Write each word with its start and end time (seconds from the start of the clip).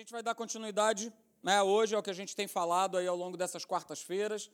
gente 0.00 0.12
vai 0.12 0.22
dar 0.22 0.34
continuidade 0.34 1.12
né, 1.42 1.62
hoje 1.62 1.94
ao 1.94 2.02
que 2.02 2.08
a 2.08 2.14
gente 2.14 2.34
tem 2.34 2.48
falado 2.48 2.96
aí 2.96 3.06
ao 3.06 3.14
longo 3.14 3.36
dessas 3.36 3.66
quartas-feiras. 3.66 4.50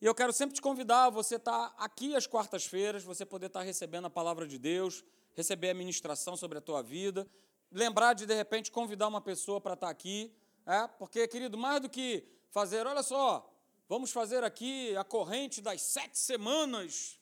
E 0.00 0.06
eu 0.06 0.14
quero 0.14 0.32
sempre 0.32 0.54
te 0.54 0.62
convidar, 0.62 1.10
você 1.10 1.36
estar 1.36 1.68
tá 1.70 1.84
aqui 1.84 2.16
às 2.16 2.26
quartas-feiras, 2.26 3.04
você 3.04 3.24
poder 3.26 3.46
estar 3.46 3.60
tá 3.60 3.64
recebendo 3.64 4.06
a 4.06 4.10
palavra 4.10 4.46
de 4.48 4.58
Deus, 4.58 5.04
receber 5.34 5.70
a 5.70 5.74
ministração 5.74 6.34
sobre 6.34 6.56
a 6.56 6.60
tua 6.62 6.82
vida, 6.82 7.28
lembrar 7.70 8.14
de, 8.14 8.24
de 8.24 8.34
repente, 8.34 8.70
convidar 8.70 9.06
uma 9.08 9.20
pessoa 9.20 9.60
para 9.60 9.74
estar 9.74 9.86
tá 9.86 9.92
aqui, 9.92 10.32
é? 10.64 10.86
porque, 10.86 11.28
querido, 11.28 11.58
mais 11.58 11.80
do 11.82 11.90
que 11.90 12.24
fazer, 12.50 12.86
olha 12.86 13.02
só, 13.02 13.52
vamos 13.86 14.10
fazer 14.10 14.44
aqui 14.44 14.96
a 14.96 15.04
corrente 15.04 15.60
das 15.60 15.82
sete 15.82 16.18
semanas, 16.18 17.20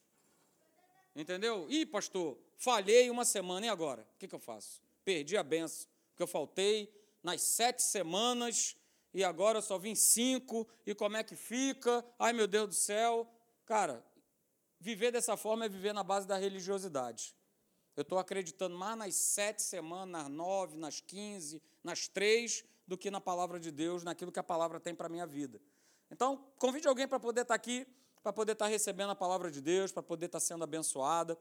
entendeu? 1.14 1.66
Ih, 1.68 1.86
pastor, 1.86 2.38
falhei 2.56 3.10
uma 3.10 3.24
semana, 3.24 3.66
e 3.66 3.68
agora? 3.68 4.06
O 4.14 4.18
que, 4.18 4.28
que 4.28 4.34
eu 4.34 4.38
faço? 4.38 4.80
Perdi 5.04 5.36
a 5.36 5.42
benção, 5.42 5.88
porque 6.10 6.22
eu 6.22 6.28
faltei 6.28 7.03
nas 7.24 7.42
sete 7.42 7.82
semanas 7.82 8.76
e 9.14 9.22
agora 9.22 9.58
eu 9.58 9.62
só 9.62 9.78
vim 9.78 9.94
cinco, 9.94 10.68
e 10.84 10.92
como 10.92 11.16
é 11.16 11.22
que 11.22 11.36
fica? 11.36 12.04
Ai 12.18 12.32
meu 12.32 12.48
Deus 12.48 12.68
do 12.68 12.74
céu. 12.74 13.32
Cara, 13.64 14.04
viver 14.80 15.12
dessa 15.12 15.36
forma 15.36 15.64
é 15.64 15.68
viver 15.68 15.92
na 15.92 16.02
base 16.02 16.26
da 16.26 16.36
religiosidade. 16.36 17.34
Eu 17.96 18.02
estou 18.02 18.18
acreditando 18.18 18.76
mais 18.76 18.98
nas 18.98 19.14
sete 19.14 19.62
semanas, 19.62 20.24
nas 20.24 20.28
nove, 20.28 20.76
nas 20.76 21.00
quinze, 21.00 21.62
nas 21.82 22.08
três, 22.08 22.64
do 22.86 22.98
que 22.98 23.08
na 23.08 23.20
palavra 23.20 23.60
de 23.60 23.70
Deus, 23.70 24.02
naquilo 24.02 24.32
que 24.32 24.40
a 24.40 24.42
palavra 24.42 24.80
tem 24.80 24.92
para 24.94 25.06
a 25.06 25.08
minha 25.08 25.26
vida. 25.26 25.60
Então, 26.10 26.44
convide 26.58 26.88
alguém 26.88 27.06
para 27.06 27.20
poder 27.20 27.42
estar 27.42 27.54
tá 27.54 27.56
aqui, 27.56 27.86
para 28.20 28.32
poder 28.32 28.52
estar 28.52 28.64
tá 28.64 28.70
recebendo 28.70 29.10
a 29.10 29.14
palavra 29.14 29.48
de 29.48 29.60
Deus, 29.60 29.92
para 29.92 30.02
poder 30.02 30.26
estar 30.26 30.40
tá 30.40 30.44
sendo 30.44 30.64
abençoada. 30.64 31.38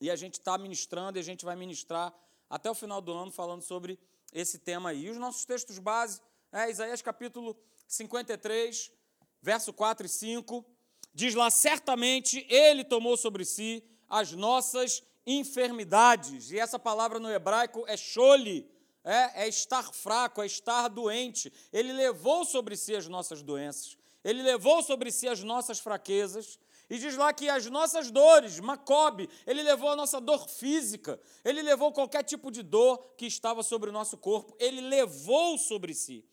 E 0.00 0.10
a 0.10 0.16
gente 0.16 0.34
está 0.34 0.58
ministrando 0.58 1.18
e 1.18 1.20
a 1.20 1.24
gente 1.24 1.44
vai 1.44 1.54
ministrar 1.54 2.12
até 2.48 2.68
o 2.68 2.74
final 2.74 3.00
do 3.00 3.12
ano 3.12 3.30
falando 3.30 3.62
sobre 3.62 3.96
esse 4.32 4.58
tema 4.58 4.90
aí. 4.90 5.06
E 5.06 5.10
os 5.10 5.16
nossos 5.16 5.44
textos 5.44 5.78
base 5.78 6.20
é 6.52 6.70
Isaías 6.70 7.02
capítulo 7.02 7.56
53, 7.86 8.90
verso 9.42 9.72
4 9.72 10.06
e 10.06 10.08
5, 10.08 10.64
diz 11.14 11.34
lá: 11.34 11.50
certamente 11.50 12.46
ele 12.48 12.84
tomou 12.84 13.16
sobre 13.16 13.44
si 13.44 13.84
as 14.08 14.32
nossas 14.32 15.02
enfermidades. 15.26 16.50
E 16.50 16.58
essa 16.58 16.78
palavra 16.78 17.18
no 17.18 17.30
hebraico 17.30 17.84
é 17.86 17.96
chole, 17.96 18.68
é, 19.04 19.44
é 19.44 19.48
estar 19.48 19.92
fraco, 19.92 20.42
é 20.42 20.46
estar 20.46 20.88
doente. 20.88 21.52
Ele 21.72 21.92
levou 21.92 22.44
sobre 22.44 22.76
si 22.76 22.94
as 22.94 23.06
nossas 23.08 23.42
doenças, 23.42 23.96
ele 24.22 24.42
levou 24.42 24.82
sobre 24.82 25.10
si 25.10 25.28
as 25.28 25.42
nossas 25.42 25.78
fraquezas, 25.78 26.58
e 26.90 26.98
diz 26.98 27.16
lá 27.16 27.32
que 27.32 27.48
as 27.48 27.66
nossas 27.66 28.10
dores, 28.10 28.58
Macobe, 28.58 29.30
ele 29.46 29.62
levou 29.62 29.90
a 29.90 29.96
nossa 29.96 30.20
dor 30.20 30.48
física, 30.48 31.20
ele 31.44 31.62
levou 31.62 31.92
qualquer 31.92 32.24
tipo 32.24 32.50
de 32.50 32.64
dor 32.64 32.98
que 33.16 33.26
estava 33.26 33.62
sobre 33.62 33.88
o 33.88 33.92
nosso 33.92 34.18
corpo, 34.18 34.56
ele 34.58 34.80
levou 34.80 35.56
sobre 35.56 35.94
si. 35.94 36.24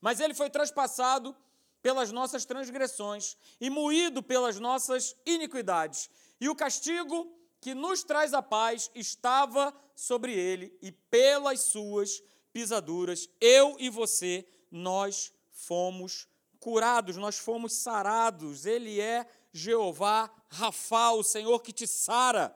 Mas 0.00 0.18
ele 0.18 0.32
foi 0.32 0.48
traspassado 0.48 1.36
pelas 1.82 2.10
nossas 2.10 2.46
transgressões 2.46 3.36
e 3.60 3.68
moído 3.68 4.22
pelas 4.22 4.58
nossas 4.58 5.14
iniquidades. 5.26 6.08
E 6.40 6.48
o 6.48 6.56
castigo 6.56 7.30
que 7.60 7.74
nos 7.74 8.02
traz 8.02 8.32
a 8.32 8.40
paz 8.40 8.90
estava 8.94 9.74
sobre 9.94 10.32
ele, 10.32 10.76
e 10.80 10.90
pelas 10.90 11.60
suas 11.60 12.22
pisaduras, 12.50 13.28
eu 13.40 13.76
e 13.78 13.90
você, 13.90 14.46
nós 14.70 15.34
fomos 15.50 16.26
curados, 16.60 17.16
nós 17.16 17.38
fomos 17.38 17.72
sarados. 17.74 18.66
Ele 18.66 19.00
é 19.00 19.26
Jeová 19.52 20.30
Rafa, 20.48 21.12
o 21.12 21.22
Senhor 21.22 21.60
que 21.60 21.72
te 21.72 21.86
sara. 21.86 22.54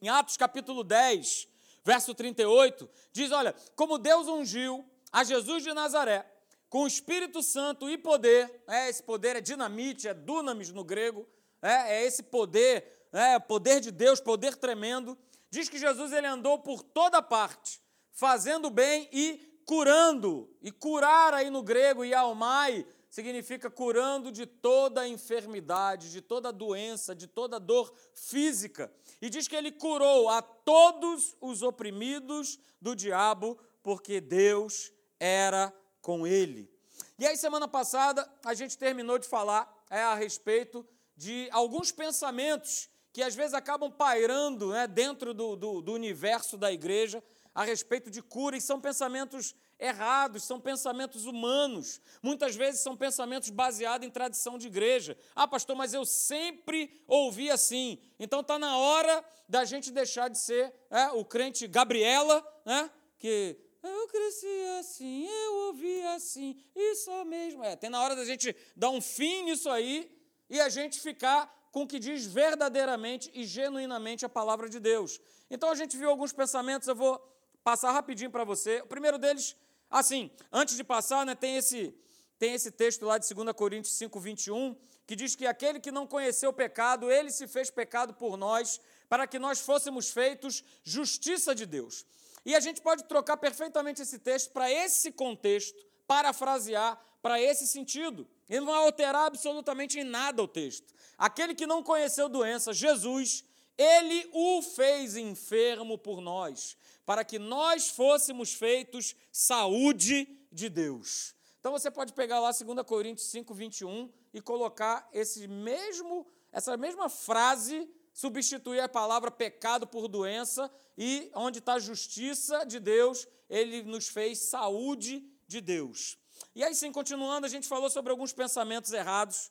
Em 0.00 0.08
Atos 0.08 0.36
capítulo 0.36 0.82
10, 0.82 1.48
verso 1.84 2.14
38, 2.14 2.88
diz: 3.12 3.30
Olha, 3.30 3.54
como 3.76 3.98
Deus 3.98 4.26
ungiu 4.28 4.84
a 5.12 5.24
Jesus 5.24 5.62
de 5.62 5.72
Nazaré 5.72 6.26
com 6.72 6.84
o 6.84 6.86
Espírito 6.86 7.42
Santo 7.42 7.90
e 7.90 7.98
poder, 7.98 8.62
é, 8.66 8.88
esse 8.88 9.02
poder 9.02 9.36
é 9.36 9.42
dinamite, 9.42 10.08
é 10.08 10.14
dunamis 10.14 10.70
no 10.70 10.82
grego, 10.82 11.28
é, 11.60 11.98
é 11.98 12.06
esse 12.06 12.22
poder, 12.22 13.06
é 13.12 13.38
poder 13.38 13.78
de 13.78 13.90
Deus, 13.90 14.20
poder 14.20 14.56
tremendo. 14.56 15.18
Diz 15.50 15.68
que 15.68 15.78
Jesus 15.78 16.12
ele 16.12 16.26
andou 16.26 16.58
por 16.58 16.82
toda 16.82 17.20
parte, 17.20 17.78
fazendo 18.10 18.70
bem 18.70 19.06
e 19.12 19.60
curando. 19.66 20.48
E 20.62 20.72
curar 20.72 21.34
aí 21.34 21.50
no 21.50 21.62
grego, 21.62 22.06
e 22.06 22.14
almai, 22.14 22.86
significa 23.12 23.70
curando 23.70 24.32
de 24.32 24.46
toda 24.46 25.06
enfermidade, 25.06 26.10
de 26.10 26.22
toda 26.22 26.50
doença, 26.50 27.14
de 27.14 27.26
toda 27.26 27.60
dor 27.60 27.92
física. 28.14 28.90
E 29.20 29.28
diz 29.28 29.46
que 29.46 29.54
ele 29.54 29.70
curou 29.70 30.30
a 30.30 30.40
todos 30.40 31.36
os 31.38 31.60
oprimidos 31.62 32.58
do 32.80 32.96
diabo, 32.96 33.58
porque 33.82 34.18
Deus 34.18 34.90
era 35.20 35.70
com 36.00 36.26
ele. 36.26 36.72
E 37.18 37.26
aí, 37.26 37.36
semana 37.36 37.68
passada, 37.68 38.26
a 38.42 38.54
gente 38.54 38.78
terminou 38.78 39.18
de 39.18 39.28
falar 39.28 39.70
é, 39.90 40.00
a 40.00 40.14
respeito 40.14 40.82
de 41.14 41.50
alguns 41.52 41.92
pensamentos 41.92 42.88
que 43.12 43.22
às 43.22 43.34
vezes 43.34 43.52
acabam 43.52 43.92
pairando 43.92 44.70
né, 44.70 44.86
dentro 44.86 45.34
do, 45.34 45.54
do, 45.54 45.82
do 45.82 45.92
universo 45.92 46.56
da 46.56 46.72
igreja 46.72 47.22
a 47.54 47.62
respeito 47.62 48.10
de 48.10 48.22
cura, 48.22 48.56
e 48.56 48.60
são 48.62 48.80
pensamentos 48.80 49.54
errados, 49.82 50.44
são 50.44 50.60
pensamentos 50.60 51.26
humanos. 51.26 52.00
Muitas 52.22 52.54
vezes 52.54 52.80
são 52.80 52.96
pensamentos 52.96 53.50
baseados 53.50 54.06
em 54.06 54.10
tradição 54.10 54.56
de 54.56 54.68
igreja. 54.68 55.18
Ah, 55.34 55.48
pastor, 55.48 55.74
mas 55.74 55.92
eu 55.92 56.06
sempre 56.06 57.02
ouvi 57.06 57.50
assim. 57.50 57.98
Então 58.18 58.40
está 58.40 58.58
na 58.58 58.78
hora 58.78 59.24
da 59.48 59.64
gente 59.64 59.90
deixar 59.90 60.28
de 60.28 60.38
ser 60.38 60.72
é, 60.88 61.08
o 61.08 61.24
crente 61.24 61.66
Gabriela, 61.66 62.46
né, 62.64 62.90
que 63.18 63.58
eu 63.82 64.06
cresci 64.06 64.46
assim, 64.78 65.26
eu 65.26 65.54
ouvi 65.66 66.02
assim, 66.04 66.56
isso 66.74 67.24
mesmo. 67.24 67.64
É, 67.64 67.74
tem 67.74 67.90
na 67.90 68.00
hora 68.00 68.14
da 68.14 68.24
gente 68.24 68.54
dar 68.76 68.90
um 68.90 69.00
fim 69.00 69.42
nisso 69.42 69.68
aí 69.68 70.08
e 70.48 70.60
a 70.60 70.68
gente 70.68 71.00
ficar 71.00 71.52
com 71.72 71.82
o 71.82 71.86
que 71.86 71.98
diz 71.98 72.24
verdadeiramente 72.24 73.30
e 73.34 73.44
genuinamente 73.44 74.24
a 74.24 74.28
palavra 74.28 74.68
de 74.68 74.78
Deus. 74.78 75.20
Então 75.50 75.70
a 75.70 75.74
gente 75.74 75.96
viu 75.96 76.08
alguns 76.08 76.32
pensamentos, 76.32 76.86
eu 76.86 76.94
vou 76.94 77.18
passar 77.64 77.90
rapidinho 77.90 78.30
para 78.30 78.44
você. 78.44 78.80
O 78.82 78.86
primeiro 78.86 79.18
deles 79.18 79.56
Assim, 79.92 80.30
antes 80.50 80.74
de 80.74 80.82
passar, 80.82 81.26
né, 81.26 81.34
tem, 81.34 81.58
esse, 81.58 81.94
tem 82.38 82.54
esse 82.54 82.70
texto 82.70 83.04
lá 83.04 83.18
de 83.18 83.32
2 83.32 83.52
Coríntios 83.54 83.94
5, 83.96 84.18
21, 84.18 84.74
que 85.06 85.14
diz 85.14 85.36
que 85.36 85.46
aquele 85.46 85.78
que 85.78 85.92
não 85.92 86.06
conheceu 86.06 86.48
o 86.48 86.52
pecado, 86.54 87.12
ele 87.12 87.30
se 87.30 87.46
fez 87.46 87.70
pecado 87.70 88.14
por 88.14 88.38
nós, 88.38 88.80
para 89.06 89.26
que 89.26 89.38
nós 89.38 89.60
fôssemos 89.60 90.08
feitos 90.08 90.64
justiça 90.82 91.54
de 91.54 91.66
Deus. 91.66 92.06
E 92.46 92.56
a 92.56 92.60
gente 92.60 92.80
pode 92.80 93.04
trocar 93.04 93.36
perfeitamente 93.36 94.00
esse 94.00 94.18
texto 94.18 94.50
para 94.50 94.72
esse 94.72 95.12
contexto, 95.12 95.78
parafrasear 96.06 96.98
para 97.20 97.38
esse 97.38 97.66
sentido. 97.66 98.26
Ele 98.48 98.60
não 98.60 98.72
vai 98.72 98.82
alterar 98.82 99.26
absolutamente 99.26 100.00
em 100.00 100.04
nada 100.04 100.42
o 100.42 100.48
texto. 100.48 100.92
Aquele 101.18 101.54
que 101.54 101.66
não 101.66 101.82
conheceu 101.82 102.30
doença, 102.30 102.72
Jesus, 102.72 103.44
ele 103.82 104.28
o 104.32 104.62
fez 104.62 105.16
enfermo 105.16 105.98
por 105.98 106.20
nós, 106.20 106.76
para 107.04 107.24
que 107.24 107.38
nós 107.38 107.88
fôssemos 107.88 108.54
feitos 108.54 109.16
saúde 109.32 110.28
de 110.50 110.68
Deus. 110.68 111.34
Então 111.58 111.72
você 111.72 111.90
pode 111.90 112.12
pegar 112.12 112.40
lá 112.40 112.50
2 112.50 112.86
Coríntios 112.86 113.28
5, 113.28 113.52
21 113.54 114.10
e 114.32 114.40
colocar 114.40 115.08
esse 115.12 115.46
mesmo, 115.48 116.26
essa 116.50 116.76
mesma 116.76 117.08
frase, 117.08 117.88
substituir 118.12 118.80
a 118.80 118.88
palavra 118.88 119.30
pecado 119.30 119.86
por 119.86 120.06
doença, 120.08 120.70
e 120.96 121.30
onde 121.34 121.58
está 121.58 121.74
a 121.74 121.78
justiça 121.78 122.64
de 122.64 122.78
Deus, 122.78 123.26
ele 123.48 123.82
nos 123.82 124.08
fez 124.08 124.38
saúde 124.38 125.24
de 125.46 125.60
Deus. 125.60 126.18
E 126.54 126.62
aí 126.62 126.74
sim, 126.74 126.92
continuando, 126.92 127.46
a 127.46 127.48
gente 127.48 127.66
falou 127.66 127.88
sobre 127.88 128.10
alguns 128.10 128.32
pensamentos 128.32 128.92
errados, 128.92 129.50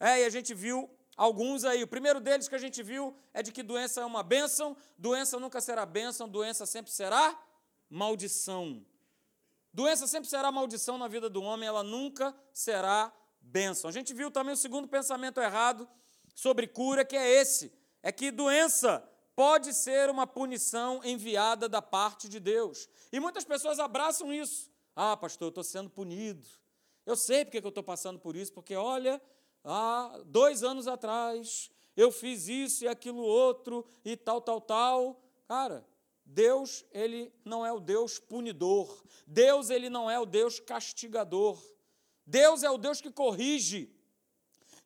é, 0.00 0.22
e 0.22 0.24
a 0.24 0.30
gente 0.30 0.54
viu 0.54 0.88
alguns 1.18 1.64
aí. 1.64 1.82
O 1.82 1.88
primeiro 1.88 2.20
deles 2.20 2.48
que 2.48 2.54
a 2.54 2.58
gente 2.58 2.82
viu 2.82 3.14
é 3.34 3.42
de 3.42 3.50
que 3.52 3.62
doença 3.62 4.00
é 4.00 4.04
uma 4.04 4.22
bênção, 4.22 4.76
doença 4.96 5.38
nunca 5.38 5.60
será 5.60 5.84
bênção, 5.84 6.28
doença 6.28 6.64
sempre 6.64 6.92
será 6.92 7.36
maldição. 7.90 8.86
Doença 9.74 10.06
sempre 10.06 10.30
será 10.30 10.50
maldição 10.50 10.96
na 10.96 11.08
vida 11.08 11.28
do 11.28 11.42
homem, 11.42 11.68
ela 11.68 11.82
nunca 11.82 12.34
será 12.54 13.12
bênção. 13.40 13.90
A 13.90 13.92
gente 13.92 14.14
viu 14.14 14.30
também 14.30 14.54
o 14.54 14.56
segundo 14.56 14.88
pensamento 14.88 15.40
errado 15.40 15.86
sobre 16.34 16.66
cura, 16.68 17.04
que 17.04 17.16
é 17.16 17.28
esse: 17.28 17.72
é 18.02 18.12
que 18.12 18.30
doença 18.30 19.06
pode 19.34 19.74
ser 19.74 20.10
uma 20.10 20.26
punição 20.26 21.00
enviada 21.04 21.68
da 21.68 21.82
parte 21.82 22.28
de 22.28 22.40
Deus. 22.40 22.88
E 23.12 23.20
muitas 23.20 23.44
pessoas 23.44 23.78
abraçam 23.78 24.32
isso. 24.32 24.70
Ah, 24.94 25.16
pastor, 25.16 25.46
eu 25.46 25.50
estou 25.50 25.64
sendo 25.64 25.90
punido. 25.90 26.46
Eu 27.06 27.16
sei 27.16 27.44
porque 27.44 27.58
eu 27.58 27.68
estou 27.68 27.84
passando 27.84 28.18
por 28.18 28.36
isso, 28.36 28.52
porque 28.52 28.74
olha, 28.74 29.22
há 29.68 30.22
dois 30.24 30.62
anos 30.62 30.88
atrás, 30.88 31.70
eu 31.96 32.10
fiz 32.10 32.48
isso 32.48 32.84
e 32.84 32.88
aquilo 32.88 33.20
outro 33.20 33.84
e 34.04 34.16
tal, 34.16 34.40
tal, 34.40 34.60
tal. 34.60 35.22
Cara, 35.46 35.86
Deus, 36.24 36.84
ele 36.92 37.32
não 37.44 37.64
é 37.64 37.72
o 37.72 37.80
Deus 37.80 38.18
punidor. 38.18 39.02
Deus, 39.26 39.70
ele 39.70 39.90
não 39.90 40.10
é 40.10 40.18
o 40.18 40.26
Deus 40.26 40.58
castigador. 40.58 41.62
Deus 42.26 42.62
é 42.62 42.70
o 42.70 42.78
Deus 42.78 43.00
que 43.00 43.10
corrige. 43.10 43.90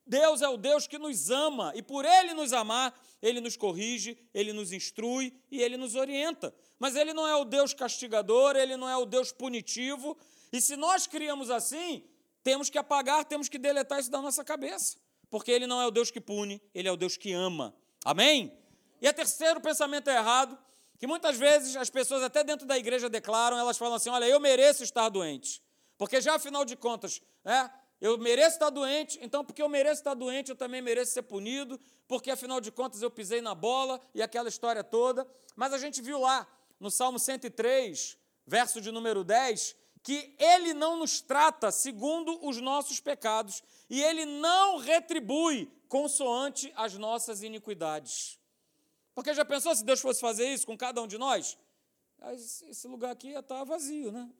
Deus 0.07 0.43
é 0.43 0.49
o 0.49 0.57
Deus 0.57 0.87
que 0.87 0.99
nos 0.99 1.31
ama 1.31 1.73
e 1.77 1.83
por 1.83 2.05
ele 2.05 2.35
nos 2.35 2.53
amar, 2.53 2.93
ele 3.21 3.41
nos 3.41 3.57
corrige, 3.57 4.19
ele 4.35 4.53
nos 4.53 4.73
instrui 4.73 5.33
e 5.51 5.63
ele 5.63 5.77
nos 5.77 5.95
orienta. 5.95 6.53
mas 6.79 6.97
ele 6.97 7.13
não 7.13 7.27
é 7.27 7.37
o 7.37 7.45
Deus 7.45 7.73
castigador, 7.73 8.57
ele 8.57 8.77
não 8.77 8.89
é 8.89 8.97
o 8.97 9.07
Deus 9.07 9.31
punitivo. 9.31 10.19
E 10.53 10.61
se 10.61 10.77
nós 10.77 11.07
criamos 11.07 11.49
assim, 11.51 12.05
temos 12.43 12.69
que 12.69 12.79
apagar, 12.79 13.25
temos 13.25 13.49
que 13.49 13.59
deletar 13.59 13.99
isso 13.99 14.11
da 14.11 14.21
nossa 14.21 14.45
cabeça. 14.45 14.99
Porque 15.31 15.51
ele 15.51 15.67
não 15.67 15.81
é 15.81 15.87
o 15.87 15.91
Deus 15.91 16.11
que 16.11 16.21
pune, 16.21 16.61
ele 16.75 16.89
é 16.89 16.93
o 16.93 16.97
Deus 16.97 17.17
que 17.17 17.33
ama. 17.33 17.75
Amém? 18.05 18.57
E 19.01 19.09
o 19.09 19.13
terceiro 19.13 19.61
pensamento 19.61 20.09
errado, 20.09 20.59
que 20.99 21.07
muitas 21.07 21.37
vezes 21.37 21.75
as 21.75 21.91
pessoas, 21.91 22.23
até 22.23 22.45
dentro 22.45 22.67
da 22.67 22.77
igreja, 22.79 23.09
declaram, 23.09 23.59
elas 23.59 23.79
falam 23.79 23.95
assim: 23.95 24.11
olha, 24.11 24.27
eu 24.27 24.39
mereço 24.39 24.85
estar 24.85 25.09
doente. 25.09 25.63
Porque 25.97 26.21
já 26.21 26.35
afinal 26.35 26.65
de 26.65 26.77
contas, 26.77 27.23
é, 27.45 27.71
eu 28.01 28.19
mereço 28.19 28.57
estar 28.57 28.71
doente, 28.71 29.19
então 29.23 29.45
porque 29.45 29.63
eu 29.63 29.69
mereço 29.69 30.01
estar 30.01 30.15
doente, 30.15 30.51
eu 30.51 30.57
também 30.57 30.83
mereço 30.83 31.13
ser 31.13 31.23
punido, 31.23 31.81
porque 32.09 32.31
afinal 32.31 32.61
de 32.61 32.73
contas 32.73 33.01
eu 33.01 33.11
pisei 33.11 33.41
na 33.41 33.55
bola 33.55 34.01
e 34.15 34.21
aquela 34.21 34.49
história 34.49 34.83
toda. 34.83 35.27
Mas 35.55 35.73
a 35.73 35.79
gente 35.79 36.03
viu 36.03 36.19
lá 36.19 36.47
no 36.81 36.91
Salmo 36.91 37.19
103, 37.19 38.19
verso 38.47 38.81
de 38.81 38.91
número 38.91 39.23
10, 39.23 39.77
que 40.03 40.35
ele 40.39 40.75
não 40.75 40.97
nos 40.97 41.21
trata 41.21 41.71
segundo 41.71 42.39
os 42.47 42.61
nossos 42.61 43.01
pecados 43.01 43.63
e 43.89 44.03
ele 44.03 44.25
não 44.25 44.79
retribui 44.79 45.71
consoante 45.89 46.73
as 46.75 46.95
nossas 46.95 47.43
iniquidades. 47.43 48.39
Porque 49.15 49.35
já 49.35 49.45
pensou 49.45 49.75
se 49.75 49.85
Deus 49.85 50.01
fosse 50.01 50.21
fazer 50.21 50.53
isso 50.53 50.67
com 50.67 50.77
cada 50.77 51.01
um 51.01 51.07
de 51.07 51.19
nós? 51.19 51.57
Esse 52.69 52.89
lugar 52.89 53.13
aqui 53.13 53.29
ia 53.29 53.41
estar 53.41 53.65
vazio, 53.65 54.11
né? 54.11 54.31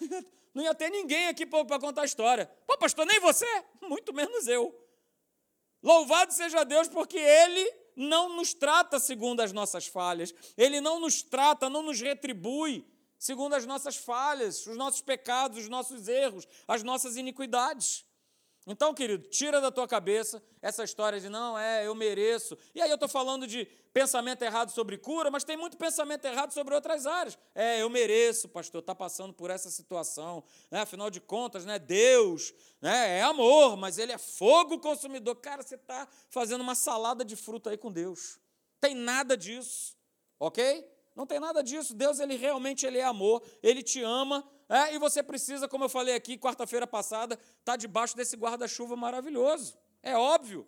Não 0.54 0.64
ia 0.64 0.74
ter 0.74 0.90
ninguém 0.90 1.28
aqui 1.28 1.46
para 1.46 1.78
contar 1.78 2.02
a 2.02 2.04
história. 2.06 2.50
Pô, 2.66 2.76
pastor, 2.78 3.06
nem 3.06 3.20
você, 3.20 3.46
muito 3.82 4.12
menos 4.12 4.48
eu. 4.48 4.74
Louvado 5.82 6.32
seja 6.32 6.64
Deus, 6.64 6.88
porque 6.88 7.18
Ele 7.18 7.72
não 7.94 8.36
nos 8.36 8.54
trata 8.54 8.98
segundo 8.98 9.40
as 9.40 9.52
nossas 9.52 9.86
falhas, 9.86 10.34
Ele 10.56 10.80
não 10.80 10.98
nos 10.98 11.22
trata, 11.22 11.68
não 11.68 11.82
nos 11.82 12.00
retribui 12.00 12.84
segundo 13.18 13.54
as 13.54 13.66
nossas 13.66 13.96
falhas, 13.96 14.66
os 14.66 14.76
nossos 14.76 15.00
pecados, 15.00 15.58
os 15.58 15.68
nossos 15.68 16.08
erros, 16.08 16.46
as 16.66 16.82
nossas 16.82 17.16
iniquidades. 17.16 18.04
Então, 18.70 18.92
querido, 18.92 19.26
tira 19.28 19.62
da 19.62 19.70
tua 19.70 19.88
cabeça 19.88 20.42
essa 20.60 20.84
história 20.84 21.18
de 21.18 21.30
não, 21.30 21.58
é, 21.58 21.86
eu 21.86 21.94
mereço. 21.94 22.56
E 22.74 22.82
aí 22.82 22.90
eu 22.90 22.96
estou 22.96 23.08
falando 23.08 23.46
de 23.46 23.64
pensamento 23.94 24.42
errado 24.42 24.70
sobre 24.70 24.98
cura, 24.98 25.30
mas 25.30 25.42
tem 25.42 25.56
muito 25.56 25.78
pensamento 25.78 26.26
errado 26.26 26.52
sobre 26.52 26.74
outras 26.74 27.06
áreas. 27.06 27.38
É, 27.54 27.80
eu 27.80 27.88
mereço, 27.88 28.46
pastor, 28.46 28.80
está 28.80 28.94
passando 28.94 29.32
por 29.32 29.48
essa 29.48 29.70
situação. 29.70 30.44
Né? 30.70 30.82
Afinal 30.82 31.08
de 31.08 31.18
contas, 31.18 31.64
né, 31.64 31.78
Deus 31.78 32.52
né, 32.78 33.20
é 33.20 33.22
amor, 33.22 33.74
mas 33.78 33.96
Ele 33.96 34.12
é 34.12 34.18
fogo 34.18 34.78
consumidor. 34.78 35.36
Cara, 35.36 35.62
você 35.62 35.76
está 35.76 36.06
fazendo 36.28 36.60
uma 36.60 36.74
salada 36.74 37.24
de 37.24 37.36
fruta 37.36 37.70
aí 37.70 37.78
com 37.78 37.90
Deus. 37.90 38.38
Tem 38.80 38.94
nada 38.94 39.34
disso, 39.34 39.96
ok? 40.38 40.86
Não 41.18 41.26
tem 41.26 41.40
nada 41.40 41.64
disso. 41.64 41.94
Deus, 41.94 42.20
ele 42.20 42.36
realmente 42.36 42.86
ele 42.86 42.96
é 42.96 43.02
amor, 43.02 43.42
ele 43.60 43.82
te 43.82 44.00
ama, 44.00 44.48
é, 44.68 44.94
e 44.94 44.98
você 44.98 45.20
precisa, 45.20 45.66
como 45.66 45.82
eu 45.82 45.88
falei 45.88 46.14
aqui 46.14 46.38
quarta-feira 46.38 46.86
passada, 46.86 47.34
estar 47.34 47.72
tá 47.72 47.76
debaixo 47.76 48.16
desse 48.16 48.36
guarda-chuva 48.36 48.94
maravilhoso. 48.94 49.76
É 50.00 50.16
óbvio. 50.16 50.64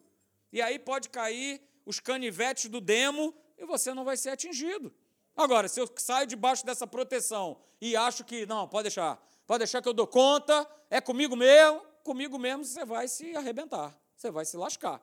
E 0.53 0.61
aí 0.61 0.77
pode 0.77 1.09
cair 1.09 1.63
os 1.87 2.01
canivetes 2.01 2.69
do 2.69 2.81
demo 2.81 3.33
e 3.57 3.65
você 3.65 3.95
não 3.95 4.05
vai 4.05 4.17
ser 4.17 4.31
atingido. 4.31 4.93
Agora, 5.37 5.69
se 5.69 5.81
eu 5.81 5.89
saio 5.97 6.27
debaixo 6.27 6.67
dessa 6.67 6.85
proteção 6.85 7.57
e 7.81 7.95
acho 7.95 8.25
que, 8.25 8.45
não, 8.45 8.67
pode 8.67 8.83
deixar, 8.83 9.25
pode 9.47 9.59
deixar 9.59 9.81
que 9.81 9.89
eu 9.89 9.95
dou 9.95 10.09
conta, 10.09 10.69
é 10.91 11.01
comigo 11.01 11.37
mesmo, 11.37 11.81
comigo 12.03 12.37
mesmo 12.41 12.65
você 12.65 12.85
vai 12.85 13.07
se 13.07 13.37
arrebentar, 13.37 13.97
você 14.17 14.33
vai 14.33 14.45
se 14.45 14.57
lascar. 14.57 15.01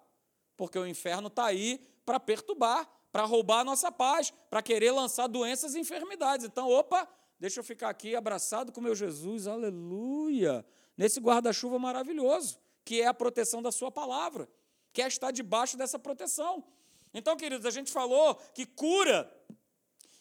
Porque 0.58 0.78
o 0.78 0.86
inferno 0.86 1.28
está 1.30 1.46
aí 1.46 1.80
para 2.06 2.20
perturbar, 2.20 2.86
para 3.18 3.26
roubar 3.26 3.62
a 3.62 3.64
nossa 3.64 3.92
paz, 3.92 4.32
para 4.48 4.62
querer 4.62 4.92
lançar 4.92 5.26
doenças 5.26 5.74
e 5.74 5.80
enfermidades. 5.80 6.46
Então, 6.46 6.70
opa, 6.70 7.10
deixa 7.40 7.60
eu 7.60 7.64
ficar 7.64 7.90
aqui 7.90 8.16
abraçado 8.16 8.72
com 8.72 8.80
meu 8.80 8.94
Jesus, 8.94 9.48
aleluia, 9.48 10.64
nesse 10.96 11.20
guarda-chuva 11.20 11.80
maravilhoso, 11.80 12.60
que 12.86 13.02
é 13.02 13.08
a 13.08 13.16
proteção 13.16 13.60
da 13.60 13.72
Sua 13.72 13.92
palavra, 13.92 14.48
que 14.94 15.02
é 15.02 15.08
estar 15.08 15.32
debaixo 15.32 15.76
dessa 15.76 15.98
proteção. 15.98 16.64
Então, 17.12 17.36
queridos, 17.36 17.66
a 17.66 17.72
gente 17.72 17.92
falou 17.92 18.36
que 18.54 18.68
cura, 18.68 19.28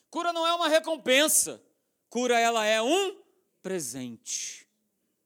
cura 0.08 0.32
não 0.32 0.46
é 0.46 0.54
uma 0.54 0.66
recompensa, 0.66 1.62
cura 2.08 2.40
ela 2.40 2.64
é 2.64 2.80
um 2.80 3.18
presente. 3.60 4.66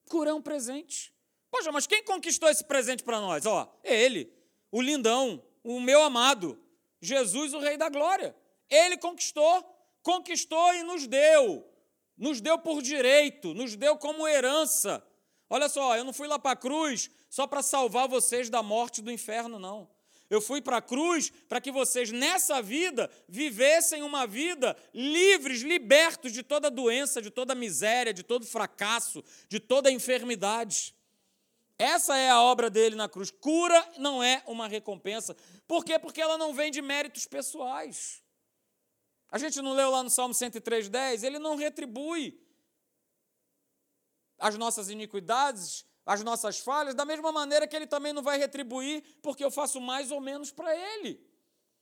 Cura 0.09 0.31
é 0.31 0.35
um 0.35 0.43
presente. 0.43 1.15
Poxa, 1.53 1.71
mas 1.71 1.87
quem 1.87 2.03
conquistou 2.03 2.49
esse 2.49 2.65
presente 2.65 3.05
para 3.05 3.21
nós? 3.21 3.47
Ó, 3.47 3.73
é 3.85 3.97
ele, 3.97 4.29
o 4.73 4.83
lindão, 4.83 5.41
o 5.63 5.79
meu 5.79 6.03
amado, 6.03 6.59
Jesus, 7.00 7.55
o 7.55 7.58
Rei 7.58 7.76
da 7.76 7.88
Glória. 7.88 8.35
Ele 8.69 8.97
conquistou, 8.97 9.64
conquistou 10.02 10.75
e 10.75 10.82
nos 10.82 11.06
deu. 11.06 11.67
Nos 12.17 12.41
deu 12.41 12.58
por 12.58 12.82
direito, 12.82 13.55
nos 13.55 13.76
deu 13.76 13.97
como 13.97 14.29
herança. 14.29 15.02
Olha 15.49 15.69
só, 15.69 15.97
eu 15.97 16.05
não 16.05 16.12
fui 16.12 16.29
lá 16.29 16.38
para 16.38 16.52
a 16.52 16.56
cruz 16.56 17.11
só 17.29 17.47
para 17.47 17.62
salvar 17.62 18.08
vocês 18.08 18.50
da 18.50 18.62
morte 18.62 19.00
do 19.00 19.11
inferno, 19.11 19.58
não. 19.58 19.88
Eu 20.29 20.41
fui 20.41 20.62
para 20.62 20.76
a 20.76 20.82
cruz 20.82 21.32
para 21.49 21.61
que 21.61 21.73
vocês, 21.73 22.12
nessa 22.12 22.62
vida, 22.62 23.11
vivessem 23.29 24.02
uma 24.02 24.29
vida 24.29 24.76
livres, 24.94 25.62
libertos 25.62 26.32
de 26.32 26.44
toda 26.44 26.70
doença, 26.70 27.20
de 27.20 27.31
toda 27.31 27.52
miséria, 27.52 28.14
de 28.14 28.23
todo 28.23 28.47
fracasso, 28.47 29.25
de 29.49 29.58
toda 29.58 29.91
enfermidade. 29.91 30.94
Essa 31.81 32.15
é 32.15 32.29
a 32.29 32.43
obra 32.43 32.69
dele 32.69 32.94
na 32.94 33.09
cruz. 33.09 33.31
Cura 33.31 33.91
não 33.97 34.23
é 34.23 34.43
uma 34.47 34.69
recompensa. 34.69 35.35
Por 35.67 35.82
quê? 35.82 35.99
Porque 35.99 36.21
ela 36.21 36.37
não 36.37 36.53
vem 36.53 36.71
de 36.71 36.82
méritos 36.82 37.27
pessoais. 37.27 38.23
A 39.31 39.38
gente 39.38 39.62
não 39.62 39.73
leu 39.73 39.88
lá 39.91 40.03
no 40.03 40.11
Salmo 40.11 40.35
103,10? 40.35 41.25
Ele 41.25 41.38
não 41.38 41.56
retribui 41.56 42.38
as 44.38 44.59
nossas 44.59 44.91
iniquidades, 44.91 45.87
as 46.05 46.23
nossas 46.23 46.59
falhas, 46.59 46.94
da 46.94 47.06
mesma 47.06 47.32
maneira 47.32 47.67
que 47.67 47.75
ele 47.75 47.87
também 47.87 48.12
não 48.12 48.23
vai 48.23 48.37
retribuir 48.37 49.03
porque 49.23 49.43
eu 49.43 49.50
faço 49.50 49.81
mais 49.81 50.11
ou 50.11 50.21
menos 50.21 50.53
para 50.53 50.76
ele. 50.76 51.19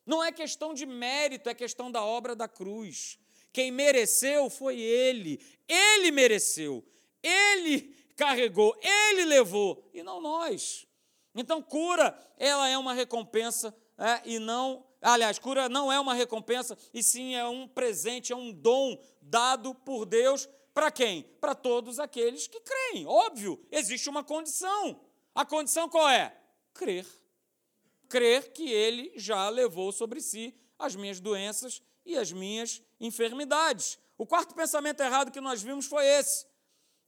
Não 0.07 0.23
é 0.23 0.31
questão 0.31 0.75
de 0.75 0.87
mérito, 0.87 1.49
é 1.49 1.55
questão 1.55 1.91
da 1.91 2.05
obra 2.05 2.37
da 2.37 2.47
cruz. 2.47 3.19
Quem 3.53 3.73
mereceu 3.73 4.49
foi 4.49 4.79
ele. 4.79 5.45
Ele 5.67 6.13
mereceu. 6.13 6.85
Ele 7.21 7.99
carregou, 8.19 8.77
ele 8.83 9.25
levou, 9.25 9.89
e 9.95 10.03
não 10.03 10.21
nós. 10.21 10.85
Então, 11.33 11.63
cura, 11.63 12.19
ela 12.37 12.69
é 12.69 12.77
uma 12.77 12.93
recompensa 12.93 13.73
é, 13.97 14.21
e 14.25 14.41
não. 14.41 14.85
Aliás, 15.01 15.39
cura 15.39 15.69
não 15.69 15.91
é 15.91 16.01
uma 16.01 16.15
recompensa, 16.15 16.77
e 16.93 17.01
sim 17.01 17.37
é 17.37 17.47
um 17.47 17.69
presente, 17.69 18.33
é 18.33 18.37
um 18.37 18.53
dom 18.53 19.01
dado 19.23 19.73
por 19.73 20.05
Deus 20.05 20.49
para 20.75 20.91
quem? 20.91 21.23
Para 21.41 21.55
todos 21.55 22.01
aqueles 22.01 22.49
que 22.49 22.61
creem. 22.61 23.07
Óbvio, 23.07 23.65
existe 23.71 24.09
uma 24.11 24.25
condição. 24.25 25.01
A 25.33 25.45
condição 25.45 25.89
qual 25.89 26.09
é? 26.09 26.37
Crer. 26.75 27.07
Crer 28.09 28.53
que 28.53 28.69
ele 28.69 29.13
já 29.15 29.49
levou 29.49 29.93
sobre 29.93 30.21
si 30.21 30.53
as 30.77 30.97
minhas 30.97 31.21
doenças 31.21 31.81
e 32.05 32.17
as 32.17 32.33
minhas 32.33 32.83
enfermidades. 32.99 33.97
O 34.17 34.27
quarto 34.27 34.57
pensamento 34.57 35.01
errado 35.01 35.31
que 35.31 35.41
nós 35.41 35.63
vimos 35.63 35.87
foi 35.87 36.05
esse. 36.05 36.47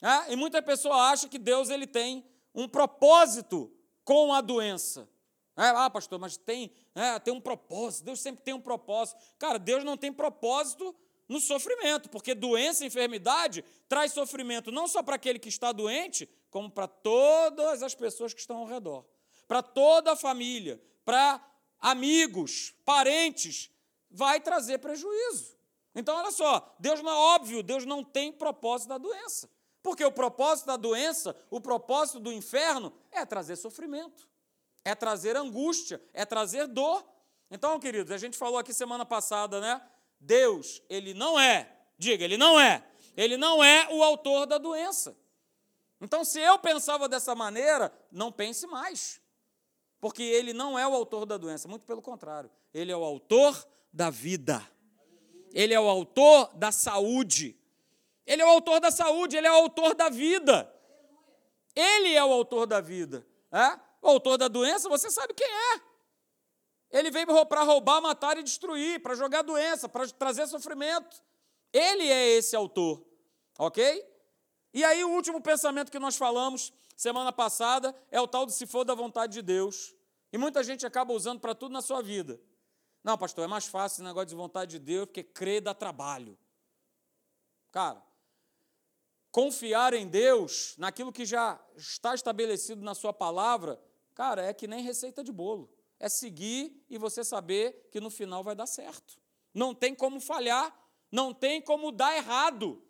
É? 0.03 0.33
E 0.33 0.37
muita 0.37 0.63
pessoa 0.63 1.11
acha 1.11 1.29
que 1.29 1.39
Deus 1.39 1.69
ele 1.69 1.87
tem 1.87 2.25
um 2.55 2.69
propósito 2.69 3.73
com 4.05 4.33
a 4.33 4.41
doença. 4.41 5.09
É, 5.57 5.69
ah, 5.69 5.91
pastor, 5.91 6.19
mas 6.19 6.37
tem, 6.37 6.73
é, 6.95 7.19
tem 7.19 7.35
um 7.35 7.41
propósito, 7.41 8.05
Deus 8.05 8.21
sempre 8.21 8.43
tem 8.43 8.55
um 8.55 8.61
propósito. 8.61 9.21
Cara, 9.39 9.59
Deus 9.59 9.85
não 9.85 9.97
tem 9.97 10.13
propósito 10.13 10.95
no 11.29 11.39
sofrimento, 11.39 12.09
porque 12.09 12.35
doença 12.35 12.83
e 12.83 12.87
enfermidade 12.87 13.65
traz 13.89 14.13
sofrimento 14.13 14.73
não 14.73 14.89
só 14.89 15.03
para 15.03 15.17
aquele 15.17 15.39
que 15.39 15.49
está 15.49 15.71
doente, 15.71 16.29
como 16.51 16.71
para 16.71 16.89
todas 16.89 17.83
as 17.83 17.95
pessoas 17.95 18.33
que 18.33 18.41
estão 18.41 18.57
ao 18.59 18.67
redor. 18.67 19.05
Para 19.47 19.63
toda 19.63 20.13
a 20.13 20.17
família, 20.17 20.83
para 21.05 21.41
amigos, 21.79 22.75
parentes, 22.85 23.71
vai 24.11 24.41
trazer 24.41 24.79
prejuízo. 24.79 25.57
Então, 25.95 26.17
olha 26.17 26.31
só, 26.31 26.75
Deus 26.79 27.03
não 27.03 27.11
é 27.11 27.15
óbvio, 27.15 27.63
Deus 27.63 27.85
não 27.85 28.03
tem 28.03 28.33
propósito 28.33 28.89
da 28.89 28.99
doença. 28.99 29.49
Porque 29.83 30.05
o 30.05 30.13
propósito 30.13 30.67
da 30.67 30.77
doença, 30.77 31.35
o 31.51 31.61
propósito 31.61 32.21
do 32.21 32.33
inferno 32.33 32.93
é 33.11 33.25
trazer 33.25 33.57
sofrimento, 33.57 34.29
é 34.85 34.95
trazer 34.95 35.37
angústia, 35.37 36.01
é 36.13 36.25
trazer 36.25 36.67
dor. 36.67 37.05
Então, 37.51 37.79
queridos, 37.81 38.13
a 38.13 38.19
gente 38.19 38.37
falou 38.37 38.59
aqui 38.59 38.75
semana 38.75 39.07
passada, 39.07 39.61
né? 39.61 39.81
Deus, 40.21 40.83
ele 40.89 41.15
não 41.15 41.41
é, 41.41 41.75
diga, 41.97 42.25
ele 42.25 42.37
não 42.37 42.61
é, 42.61 42.85
ele 43.17 43.37
não 43.37 43.65
é 43.65 43.89
o 43.91 44.03
autor 44.03 44.47
da 44.47 44.59
doença. 44.59 45.17
Então, 46.01 46.25
se 46.25 46.39
eu 46.39 46.59
pensava 46.59 47.09
dessa 47.09 47.35
maneira, 47.35 47.93
não 48.13 48.31
pense 48.31 48.67
mais. 48.67 49.21
Porque 50.01 50.23
ele 50.23 50.53
não 50.53 50.79
é 50.79 50.87
o 50.87 50.95
autor 50.95 51.27
da 51.27 51.37
doença, 51.37 51.69
muito 51.69 51.85
pelo 51.85 52.01
contrário, 52.01 52.51
ele 52.73 52.91
é 52.91 52.97
o 52.97 53.05
autor 53.05 53.67
da 53.93 54.09
vida. 54.09 54.67
Ele 55.53 55.75
é 55.75 55.81
o 55.81 55.89
autor 55.89 56.51
da 56.55 56.71
saúde. 56.71 57.60
Ele 58.31 58.43
é 58.43 58.47
o 58.47 58.49
autor 58.49 58.79
da 58.79 58.93
saúde, 58.93 59.37
ele 59.37 59.49
é 59.49 59.51
o 59.51 59.57
autor 59.57 59.93
da 59.93 60.09
vida. 60.09 60.73
Ele 61.75 62.15
é 62.15 62.25
o 62.25 62.33
autor 62.33 62.65
da 62.65 62.81
vida. 62.81 63.27
É? 63.51 63.77
O 64.01 64.07
autor 64.07 64.39
da 64.39 64.47
doença, 64.47 64.89
você 64.89 65.11
sabe 65.11 65.35
quem 65.35 65.49
é. 65.49 65.81
Ele 66.93 67.11
veio 67.11 67.27
para 67.47 67.65
roubar, 67.65 68.01
matar 68.01 68.39
e 68.39 68.45
destruir, 68.45 69.03
para 69.03 69.17
jogar 69.17 69.43
doença, 69.43 69.89
para 69.89 70.07
trazer 70.11 70.47
sofrimento. 70.47 71.21
Ele 71.73 72.05
é 72.05 72.29
esse 72.29 72.55
autor, 72.55 73.05
ok? 73.59 74.09
E 74.73 74.85
aí, 74.85 75.03
o 75.03 75.11
último 75.11 75.41
pensamento 75.41 75.91
que 75.91 75.99
nós 75.99 76.17
falamos 76.17 76.73
semana 76.97 77.33
passada 77.33 77.93
é 78.13 78.21
o 78.21 78.29
tal 78.29 78.47
de 78.47 78.53
se 78.53 78.65
for 78.65 78.85
da 78.85 78.95
vontade 78.95 79.33
de 79.33 79.43
Deus. 79.43 79.93
E 80.33 80.39
muita 80.39 80.63
gente 80.63 80.87
acaba 80.87 81.13
usando 81.13 81.41
para 81.41 81.53
tudo 81.53 81.73
na 81.73 81.83
sua 81.83 82.01
vida. 82.01 82.41
Não, 83.03 83.19
pastor, 83.19 83.43
é 83.43 83.49
mais 83.49 83.67
fácil 83.67 83.97
esse 83.97 84.03
negócio 84.05 84.29
de 84.29 84.37
vontade 84.37 84.71
de 84.71 84.79
Deus, 84.79 85.07
porque 85.07 85.25
crer 85.25 85.61
dá 85.61 85.75
trabalho. 85.75 86.39
Cara, 87.73 88.01
confiar 89.31 89.95
em 89.95 90.09
Deus, 90.09 90.75
naquilo 90.79 91.13
que 91.13 91.25
já 91.25 91.61
está 91.77 92.15
estabelecido 92.15 92.83
na 92.83 92.95
sua 92.95 93.13
palavra, 93.13 93.81
cara, 94.15 94.43
é 94.43 94.53
que 94.53 94.67
nem 94.67 94.83
receita 94.83 95.23
de 95.23 95.33
bolo. 95.33 95.71
É 95.99 96.09
seguir 96.09 96.85
e 96.89 96.99
você 96.99 97.23
saber 97.23 97.89
que 97.91 98.01
no 98.01 98.11
final 98.11 98.43
vai 98.43 98.55
dar 98.55 98.67
certo. 98.67 99.19
Não 99.53 99.75
tem 99.75 99.95
como 99.95 100.21
falhar, 100.21 100.75
não 101.11 101.35
tem 101.35 101.61
como 101.61 101.93
dar 101.93 102.17
errado. 102.17 102.83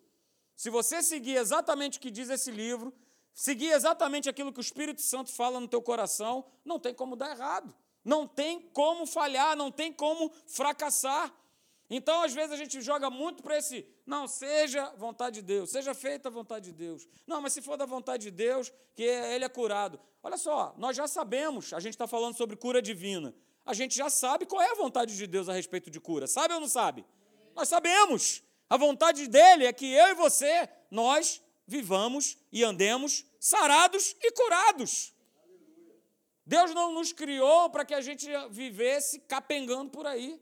Se 0.54 0.70
você 0.70 1.02
seguir 1.02 1.37
exatamente 1.37 1.99
o 1.99 2.00
que 2.00 2.11
diz 2.11 2.28
esse 2.28 2.50
livro, 2.50 2.94
seguir 3.35 3.73
exatamente 3.73 4.28
aquilo 4.28 4.52
que 4.52 4.61
o 4.61 4.62
Espírito 4.62 5.00
Santo 5.00 5.32
fala 5.32 5.59
no 5.59 5.66
teu 5.66 5.82
coração, 5.82 6.44
não 6.64 6.78
tem 6.78 6.94
como 6.94 7.16
dar 7.16 7.30
errado. 7.30 7.75
Não 8.04 8.26
tem 8.26 8.61
como 8.70 9.06
falhar, 9.06 9.56
não 9.56 9.70
tem 9.70 9.92
como 9.92 10.30
fracassar. 10.47 11.35
Então, 11.92 12.23
às 12.23 12.32
vezes, 12.32 12.52
a 12.52 12.56
gente 12.56 12.80
joga 12.80 13.11
muito 13.11 13.42
para 13.42 13.59
esse, 13.59 13.85
não, 14.06 14.28
seja 14.28 14.90
vontade 14.97 15.40
de 15.40 15.42
Deus, 15.42 15.70
seja 15.70 15.92
feita 15.92 16.28
a 16.28 16.30
vontade 16.30 16.66
de 16.66 16.73
Deus. 16.73 17.09
Não, 17.26 17.42
mas 17.42 17.52
se 17.52 17.61
for 17.61 17.76
da 17.76 17.85
vontade 17.85 18.23
de 18.23 18.30
Deus, 18.30 18.73
que 18.94 19.02
ele 19.02 19.44
é 19.44 19.49
curado. 19.49 19.99
Olha 20.23 20.37
só, 20.37 20.73
nós 20.78 20.97
já 20.97 21.09
sabemos, 21.09 21.73
a 21.73 21.80
gente 21.80 21.94
está 21.94 22.06
falando 22.06 22.37
sobre 22.37 22.54
cura 22.54 22.80
divina. 22.80 23.35
A 23.66 23.75
gente 23.75 23.97
já 23.97 24.09
sabe 24.09 24.47
qual 24.47 24.62
é 24.62 24.70
a 24.70 24.75
vontade 24.75 25.16
de 25.16 25.26
Deus 25.26 25.49
a 25.49 25.52
respeito 25.52 25.90
de 25.90 25.99
cura. 26.00 26.28
Sabe 26.28 26.54
ou 26.54 26.61
não 26.61 26.68
sabe? 26.68 27.04
Nós 27.56 27.68
sabemos. 27.68 28.42
A 28.68 28.76
vontade 28.76 29.26
dele 29.26 29.66
é 29.66 29.73
que 29.73 29.87
eu 29.92 30.09
e 30.11 30.14
você, 30.14 30.68
nós 30.90 31.42
vivamos 31.66 32.38
e 32.52 32.62
andemos 32.62 33.25
sarados 33.40 34.14
e 34.23 34.30
curados. 34.30 35.12
Deus 36.47 36.73
não 36.73 36.92
nos 36.92 37.12
criou 37.12 37.68
para 37.70 37.85
que 37.85 37.94
a 37.94 38.00
gente 38.00 38.28
vivesse 38.50 39.20
capengando 39.20 39.90
por 39.90 40.06
aí. 40.06 40.40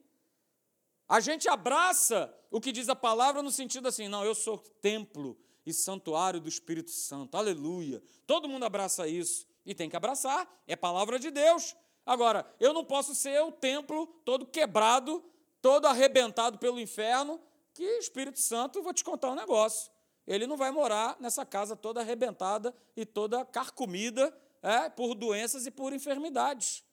A 1.09 1.21
gente 1.21 1.49
abraça 1.49 2.33
o 2.50 2.61
que 2.61 2.71
diz 2.71 2.88
a 2.88 2.95
palavra 2.95 3.43
no 3.43 3.50
sentido 3.50 3.88
assim, 3.88 4.09
não, 4.09 4.25
eu 4.25 4.35
sou 4.35 4.59
templo 4.59 5.38
e 5.65 5.73
santuário 5.73 6.41
do 6.41 6.49
Espírito 6.49 6.91
Santo, 6.91 7.37
aleluia. 7.37 8.03
Todo 8.27 8.49
mundo 8.49 8.65
abraça 8.65 9.09
isso 9.09 9.47
e 9.65 9.75
tem 9.75 9.88
que 9.88 9.97
abraçar, 9.97 10.47
é 10.67 10.77
palavra 10.77 11.19
de 11.19 11.31
Deus. 11.31 11.75
Agora, 12.05 12.47
eu 12.61 12.73
não 12.73 12.85
posso 12.85 13.15
ser 13.15 13.41
o 13.43 13.53
templo 13.53 14.07
todo 14.25 14.47
quebrado, 14.47 15.25
todo 15.62 15.87
arrebentado 15.87 16.59
pelo 16.59 16.79
inferno, 16.79 17.41
que 17.73 17.85
Espírito 17.99 18.41
Santo, 18.41 18.83
vou 18.83 18.93
te 18.93 19.05
contar 19.05 19.31
um 19.31 19.35
negócio, 19.35 19.91
ele 20.27 20.47
não 20.47 20.57
vai 20.59 20.71
morar 20.71 21.17
nessa 21.21 21.45
casa 21.47 21.75
toda 21.75 22.00
arrebentada 22.00 22.75
e 22.95 23.07
toda 23.07 23.45
carcomida 23.47 24.37
é, 24.62 24.91
por 24.91 25.15
doenças 25.15 25.67
e 25.67 25.71
por 25.71 25.93
enfermidades. 25.95 26.85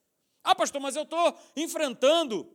Ah, 0.44 0.56
pastor, 0.56 0.80
mas 0.80 0.96
eu 0.96 1.04
estou 1.04 1.38
enfrentando 1.56 2.55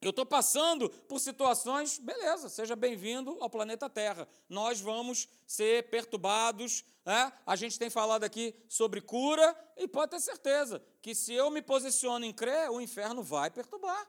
eu 0.00 0.10
estou 0.10 0.24
passando 0.24 0.88
por 0.88 1.20
situações, 1.20 1.98
beleza, 1.98 2.48
seja 2.48 2.74
bem-vindo 2.74 3.36
ao 3.38 3.50
planeta 3.50 3.88
Terra. 3.88 4.26
Nós 4.48 4.80
vamos 4.80 5.28
ser 5.46 5.90
perturbados. 5.90 6.82
Né? 7.04 7.30
A 7.44 7.54
gente 7.54 7.78
tem 7.78 7.90
falado 7.90 8.24
aqui 8.24 8.54
sobre 8.66 9.02
cura 9.02 9.54
e 9.76 9.86
pode 9.86 10.12
ter 10.12 10.20
certeza 10.20 10.82
que 11.02 11.14
se 11.14 11.34
eu 11.34 11.50
me 11.50 11.60
posiciono 11.60 12.24
em 12.24 12.32
crer, 12.32 12.70
o 12.70 12.80
inferno 12.80 13.22
vai 13.22 13.50
perturbar. 13.50 14.08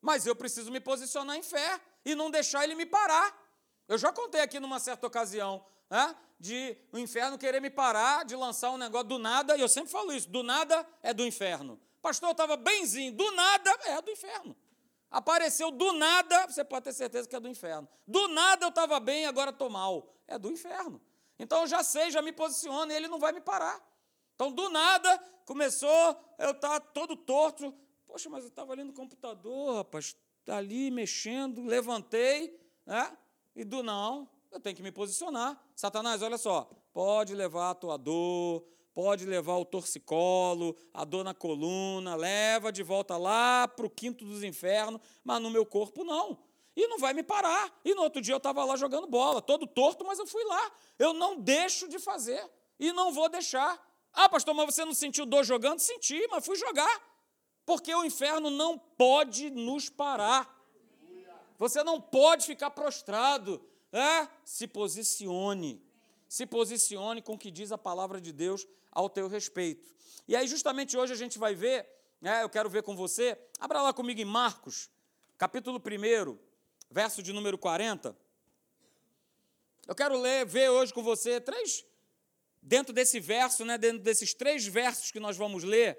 Mas 0.00 0.26
eu 0.26 0.36
preciso 0.36 0.70
me 0.70 0.78
posicionar 0.78 1.36
em 1.36 1.42
fé 1.42 1.80
e 2.04 2.14
não 2.14 2.30
deixar 2.30 2.62
ele 2.62 2.76
me 2.76 2.86
parar. 2.86 3.36
Eu 3.88 3.98
já 3.98 4.12
contei 4.12 4.40
aqui 4.40 4.60
numa 4.60 4.78
certa 4.78 5.08
ocasião 5.08 5.66
né, 5.90 6.14
de 6.38 6.76
o 6.92 6.98
inferno 6.98 7.36
querer 7.36 7.60
me 7.60 7.68
parar, 7.68 8.24
de 8.24 8.36
lançar 8.36 8.70
um 8.70 8.78
negócio 8.78 9.08
do 9.08 9.18
nada, 9.18 9.56
e 9.56 9.60
eu 9.60 9.68
sempre 9.68 9.90
falo 9.90 10.12
isso: 10.12 10.28
do 10.28 10.44
nada 10.44 10.86
é 11.02 11.12
do 11.12 11.26
inferno. 11.26 11.80
Pastor, 12.00 12.28
eu 12.28 12.32
estava 12.32 12.56
benzinho, 12.56 13.12
do 13.12 13.30
nada 13.32 13.70
é 13.86 14.00
do 14.00 14.10
inferno. 14.10 14.56
Apareceu 15.10 15.70
do 15.72 15.92
nada, 15.94 16.46
você 16.46 16.64
pode 16.64 16.84
ter 16.84 16.92
certeza 16.92 17.28
que 17.28 17.34
é 17.34 17.40
do 17.40 17.48
inferno. 17.48 17.88
Do 18.06 18.28
nada 18.28 18.64
eu 18.64 18.68
estava 18.68 19.00
bem, 19.00 19.26
agora 19.26 19.50
estou 19.50 19.68
mal. 19.68 20.14
É 20.28 20.38
do 20.38 20.50
inferno. 20.50 21.00
Então 21.38 21.62
eu 21.62 21.66
já 21.66 21.82
sei, 21.82 22.10
já 22.10 22.22
me 22.22 22.32
posiciono 22.32 22.92
e 22.92 22.94
ele 22.94 23.08
não 23.08 23.18
vai 23.18 23.32
me 23.32 23.40
parar. 23.40 23.80
Então 24.36 24.52
do 24.52 24.68
nada 24.68 25.18
começou, 25.44 26.16
eu 26.38 26.52
estava 26.52 26.80
todo 26.80 27.16
torto. 27.16 27.74
Poxa, 28.06 28.30
mas 28.30 28.44
eu 28.44 28.48
estava 28.48 28.72
ali 28.72 28.84
no 28.84 28.92
computador, 28.92 29.76
rapaz, 29.76 30.14
tá 30.44 30.56
ali 30.56 30.90
mexendo, 30.90 31.64
levantei, 31.64 32.58
né? 32.86 33.16
E 33.54 33.64
do 33.64 33.82
não, 33.82 34.28
eu 34.50 34.60
tenho 34.60 34.76
que 34.76 34.82
me 34.82 34.92
posicionar. 34.92 35.60
Satanás, 35.74 36.22
olha 36.22 36.38
só, 36.38 36.70
pode 36.92 37.34
levar 37.34 37.70
a 37.70 37.74
tua 37.74 37.96
dor, 37.96 38.64
pode 38.94 39.24
levar 39.26 39.56
o 39.56 39.64
torcicolo, 39.64 40.76
a 40.92 41.04
dor 41.04 41.24
na 41.24 41.34
coluna, 41.34 42.14
leva 42.16 42.72
de 42.72 42.82
volta 42.82 43.16
lá 43.16 43.68
para 43.68 43.86
o 43.86 43.90
quinto 43.90 44.24
dos 44.24 44.42
infernos, 44.42 45.00
mas 45.24 45.40
no 45.40 45.50
meu 45.50 45.64
corpo 45.64 46.04
não. 46.04 46.38
E 46.76 46.86
não 46.86 46.98
vai 46.98 47.12
me 47.12 47.22
parar. 47.22 47.78
E 47.84 47.94
no 47.94 48.02
outro 48.02 48.20
dia 48.20 48.34
eu 48.34 48.38
estava 48.38 48.64
lá 48.64 48.76
jogando 48.76 49.06
bola, 49.06 49.42
todo 49.42 49.66
torto, 49.66 50.04
mas 50.04 50.18
eu 50.18 50.26
fui 50.26 50.44
lá. 50.44 50.72
Eu 50.98 51.12
não 51.12 51.38
deixo 51.38 51.88
de 51.88 51.98
fazer 51.98 52.48
e 52.78 52.92
não 52.92 53.12
vou 53.12 53.28
deixar. 53.28 53.78
Ah, 54.12 54.28
pastor, 54.28 54.54
mas 54.54 54.74
você 54.74 54.84
não 54.84 54.94
sentiu 54.94 55.26
dor 55.26 55.44
jogando? 55.44 55.78
Senti, 55.78 56.26
mas 56.30 56.44
fui 56.44 56.56
jogar. 56.56 57.10
Porque 57.64 57.94
o 57.94 58.04
inferno 58.04 58.50
não 58.50 58.78
pode 58.78 59.50
nos 59.50 59.88
parar. 59.88 60.58
Você 61.58 61.84
não 61.84 62.00
pode 62.00 62.46
ficar 62.46 62.70
prostrado. 62.70 63.62
É? 63.92 64.28
Se 64.44 64.66
posicione. 64.66 65.82
Se 66.28 66.46
posicione 66.46 67.20
com 67.20 67.34
o 67.34 67.38
que 67.38 67.50
diz 67.50 67.72
a 67.72 67.78
palavra 67.78 68.20
de 68.20 68.32
Deus 68.32 68.66
ao 68.90 69.08
teu 69.08 69.28
respeito. 69.28 69.94
E 70.26 70.36
aí, 70.36 70.46
justamente 70.46 70.96
hoje, 70.96 71.12
a 71.12 71.16
gente 71.16 71.38
vai 71.38 71.54
ver, 71.54 71.88
né, 72.20 72.42
eu 72.42 72.48
quero 72.48 72.68
ver 72.68 72.82
com 72.82 72.94
você, 72.94 73.38
abra 73.58 73.82
lá 73.82 73.92
comigo 73.92 74.20
em 74.20 74.24
Marcos, 74.24 74.90
capítulo 75.38 75.78
1, 75.78 76.38
verso 76.90 77.22
de 77.22 77.32
número 77.32 77.56
40. 77.56 78.16
Eu 79.86 79.94
quero 79.94 80.18
ler, 80.18 80.46
ver 80.46 80.68
hoje 80.68 80.92
com 80.92 81.02
você 81.02 81.40
três, 81.40 81.84
dentro 82.62 82.92
desse 82.92 83.18
verso, 83.18 83.64
né, 83.64 83.78
dentro 83.78 84.00
desses 84.00 84.34
três 84.34 84.66
versos 84.66 85.10
que 85.10 85.18
nós 85.18 85.36
vamos 85.36 85.64
ler, 85.64 85.98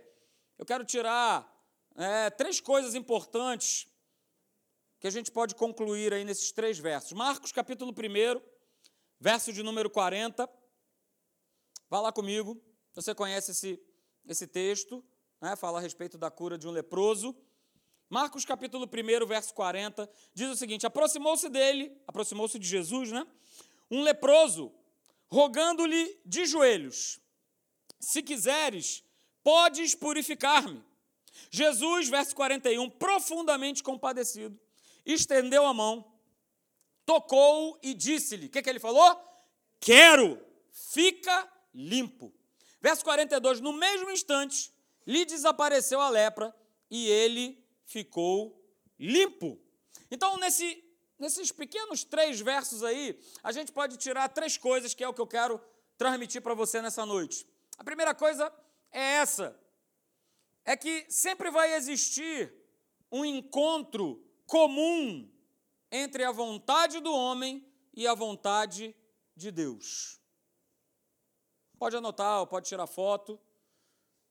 eu 0.58 0.66
quero 0.66 0.86
tirar 0.86 1.52
é, 1.96 2.30
três 2.30 2.62
coisas 2.62 2.96
importantes 2.96 3.88
que 5.00 5.08
a 5.08 5.12
gente 5.12 5.32
pode 5.32 5.56
concluir 5.56 6.14
aí 6.14 6.24
nesses 6.24 6.52
três 6.52 6.78
versos. 6.78 7.12
Marcos, 7.14 7.52
capítulo 7.52 7.92
1, 7.92 8.42
verso 9.20 9.52
de 9.52 9.64
número 9.64 9.90
40. 9.90 10.48
Vá 11.90 12.00
lá 12.00 12.12
comigo. 12.12 12.62
Você 12.94 13.16
conhece 13.16 13.52
esse, 13.52 13.80
esse 14.28 14.46
texto, 14.46 15.04
né? 15.42 15.56
fala 15.56 15.80
a 15.80 15.82
respeito 15.82 16.18
da 16.18 16.30
cura 16.30 16.58
de 16.58 16.68
um 16.68 16.72
leproso. 16.72 17.36
Marcos 18.10 18.44
capítulo 18.44 18.86
1, 18.86 19.26
verso 19.26 19.54
40, 19.54 20.10
diz 20.34 20.50
o 20.50 20.56
seguinte: 20.58 20.86
aproximou-se 20.86 21.48
dele, 21.48 21.96
aproximou-se 22.06 22.60
de 22.60 22.68
Jesus, 22.68 23.12
né? 23.12 23.26
Um 23.90 24.04
leproso, 24.04 24.74
rogando-lhe 25.30 26.20
de 26.26 26.46
joelhos: 26.46 27.22
Se 28.00 28.22
quiseres, 28.22 29.04
podes 29.42 29.96
purificar-me. 29.96 30.84
Jesus, 31.50 32.10
verso 32.10 32.36
41, 32.36 32.90
profundamente 32.90 33.82
compadecido, 33.82 34.60
estendeu 35.06 35.66
a 35.66 35.74
mão, 35.74 36.06
tocou 37.06 37.80
e 37.82 37.94
disse-lhe: 37.94 38.48
O 38.48 38.50
que, 38.50 38.62
que 38.62 38.70
ele 38.70 38.80
falou? 38.80 39.18
Quero, 39.80 40.38
fica 40.70 41.50
limpo. 41.74 42.41
Verso 42.82 43.04
42: 43.04 43.62
No 43.62 43.74
mesmo 43.74 44.10
instante, 44.10 44.74
lhe 45.06 45.26
desapareceu 45.26 46.00
a 46.00 46.10
lepra 46.10 46.56
e 46.90 47.08
ele 47.08 47.64
ficou 47.86 48.60
limpo. 49.00 49.60
Então, 50.10 50.38
nesse, 50.38 50.84
nesses 51.18 51.52
pequenos 51.52 52.04
três 52.04 52.40
versos 52.40 52.84
aí, 52.84 53.20
a 53.44 53.52
gente 53.52 53.72
pode 53.72 53.98
tirar 53.98 54.28
três 54.30 54.58
coisas 54.58 54.94
que 54.94 55.04
é 55.04 55.08
o 55.08 55.14
que 55.14 55.22
eu 55.22 55.28
quero 55.28 55.62
transmitir 55.98 56.42
para 56.42 56.54
você 56.54 56.82
nessa 56.82 57.06
noite. 57.06 57.48
A 57.78 57.84
primeira 57.84 58.14
coisa 58.14 58.52
é 58.92 59.02
essa: 59.18 59.58
é 60.66 60.76
que 60.76 61.06
sempre 61.10 61.50
vai 61.52 61.76
existir 61.76 62.54
um 63.12 63.26
encontro 63.26 64.24
comum 64.46 65.30
entre 65.92 66.24
a 66.24 66.32
vontade 66.32 67.00
do 67.00 67.14
homem 67.14 67.66
e 67.94 68.08
a 68.08 68.14
vontade 68.14 68.96
de 69.36 69.52
Deus. 69.52 70.21
Pode 71.82 71.98
anotar, 71.98 72.46
pode 72.46 72.68
tirar 72.68 72.86
foto. 72.86 73.40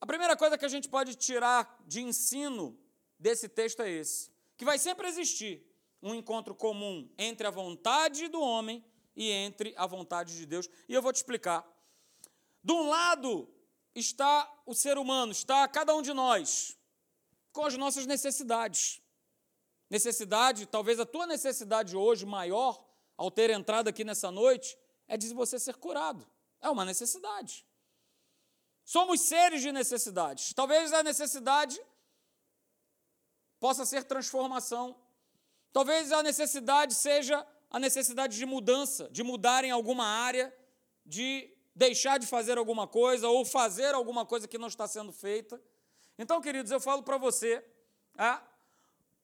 A 0.00 0.06
primeira 0.06 0.36
coisa 0.36 0.56
que 0.56 0.64
a 0.64 0.68
gente 0.68 0.88
pode 0.88 1.16
tirar 1.16 1.82
de 1.84 2.00
ensino 2.00 2.78
desse 3.18 3.48
texto 3.48 3.82
é 3.82 3.90
esse: 3.90 4.30
que 4.56 4.64
vai 4.64 4.78
sempre 4.78 5.08
existir 5.08 5.60
um 6.00 6.14
encontro 6.14 6.54
comum 6.54 7.10
entre 7.18 7.44
a 7.48 7.50
vontade 7.50 8.28
do 8.28 8.40
homem 8.40 8.84
e 9.16 9.28
entre 9.32 9.74
a 9.76 9.84
vontade 9.84 10.36
de 10.36 10.46
Deus. 10.46 10.68
E 10.88 10.94
eu 10.94 11.02
vou 11.02 11.12
te 11.12 11.16
explicar. 11.16 11.66
De 12.62 12.72
um 12.72 12.88
lado 12.88 13.52
está 13.96 14.48
o 14.64 14.72
ser 14.72 14.96
humano, 14.96 15.32
está 15.32 15.66
cada 15.66 15.92
um 15.92 16.02
de 16.02 16.12
nós, 16.12 16.78
com 17.52 17.64
as 17.64 17.76
nossas 17.76 18.06
necessidades. 18.06 19.02
Necessidade, 19.90 20.66
talvez 20.66 21.00
a 21.00 21.04
tua 21.04 21.26
necessidade 21.26 21.96
hoje 21.96 22.24
maior 22.24 22.80
ao 23.16 23.28
ter 23.28 23.50
entrado 23.50 23.88
aqui 23.88 24.04
nessa 24.04 24.30
noite, 24.30 24.78
é 25.08 25.16
de 25.16 25.34
você 25.34 25.58
ser 25.58 25.74
curado. 25.74 26.24
É 26.60 26.68
uma 26.68 26.84
necessidade. 26.84 27.66
Somos 28.84 29.20
seres 29.20 29.62
de 29.62 29.72
necessidades. 29.72 30.52
Talvez 30.52 30.92
a 30.92 31.02
necessidade 31.02 31.80
possa 33.58 33.84
ser 33.84 34.04
transformação. 34.04 34.96
Talvez 35.72 36.10
a 36.10 36.22
necessidade 36.22 36.94
seja 36.94 37.46
a 37.70 37.78
necessidade 37.78 38.36
de 38.36 38.44
mudança, 38.44 39.08
de 39.10 39.22
mudar 39.22 39.64
em 39.64 39.70
alguma 39.70 40.04
área, 40.04 40.52
de 41.06 41.48
deixar 41.74 42.18
de 42.18 42.26
fazer 42.26 42.58
alguma 42.58 42.88
coisa 42.88 43.28
ou 43.28 43.44
fazer 43.44 43.94
alguma 43.94 44.26
coisa 44.26 44.48
que 44.48 44.58
não 44.58 44.68
está 44.68 44.88
sendo 44.88 45.12
feita. 45.12 45.62
Então, 46.18 46.40
queridos, 46.40 46.72
eu 46.72 46.80
falo 46.80 47.02
para 47.02 47.16
você, 47.16 47.64
ah, 48.18 48.42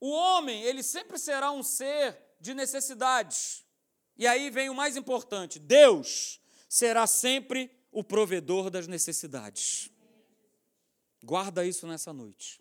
o 0.00 0.10
homem, 0.10 0.62
ele 0.62 0.82
sempre 0.82 1.18
será 1.18 1.50
um 1.50 1.62
ser 1.62 2.16
de 2.40 2.54
necessidades. 2.54 3.66
E 4.16 4.26
aí 4.26 4.48
vem 4.50 4.70
o 4.70 4.74
mais 4.74 4.96
importante: 4.96 5.58
Deus 5.58 6.40
será 6.68 7.06
sempre 7.06 7.70
o 7.90 8.04
provedor 8.04 8.70
das 8.70 8.86
necessidades. 8.86 9.90
Guarda 11.22 11.64
isso 11.64 11.86
nessa 11.86 12.12
noite. 12.12 12.60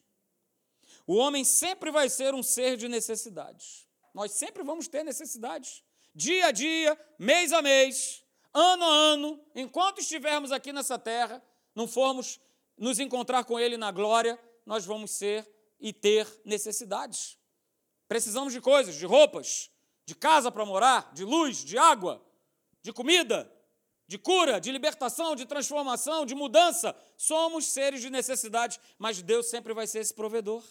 O 1.06 1.16
homem 1.16 1.44
sempre 1.44 1.92
vai 1.92 2.10
ser 2.10 2.34
um 2.34 2.42
ser 2.42 2.78
de 2.78 2.88
necessidades. 2.88 3.88
Nós 4.14 4.32
sempre 4.32 4.64
vamos 4.64 4.88
ter 4.88 5.04
necessidades. 5.04 5.84
Dia 6.14 6.48
a 6.48 6.52
dia, 6.52 7.00
mês 7.20 7.52
a 7.52 7.62
mês, 7.62 8.24
ano 8.54 8.84
a 8.84 8.88
ano, 8.88 9.46
enquanto 9.54 10.00
estivermos 10.00 10.52
aqui 10.52 10.72
nessa 10.72 10.98
terra, 10.98 11.44
não 11.76 11.88
formos 11.88 12.40
nos 12.78 13.00
encontrar 13.00 13.44
com 13.44 13.60
Ele 13.60 13.78
na 13.78 13.92
glória, 13.92 14.40
nós 14.66 14.86
vamos 14.86 15.12
ser 15.12 15.48
e 15.80 15.92
ter 15.92 16.28
necessidades. 16.46 17.38
Precisamos 18.08 18.54
de 18.54 18.62
coisas, 18.62 18.96
de 18.96 19.06
roupas, 19.06 19.70
de 20.06 20.16
casa 20.16 20.52
para 20.52 20.66
morar, 20.66 21.14
de 21.14 21.24
luz, 21.24 21.58
de 21.58 21.78
água, 21.78 22.26
de 22.82 22.94
comida, 22.94 23.52
de 24.08 24.18
cura, 24.18 24.60
de 24.60 24.72
libertação, 24.72 25.36
de 25.36 25.46
transformação, 25.46 26.26
de 26.26 26.36
mudança. 26.36 26.96
Somos 27.18 27.66
seres 27.66 28.02
de 28.02 28.10
necessidade, 28.10 28.80
mas 28.98 29.22
Deus 29.22 29.48
sempre 29.48 29.74
vai 29.74 29.88
ser 29.88 30.00
esse 30.00 30.14
provedor. 30.14 30.64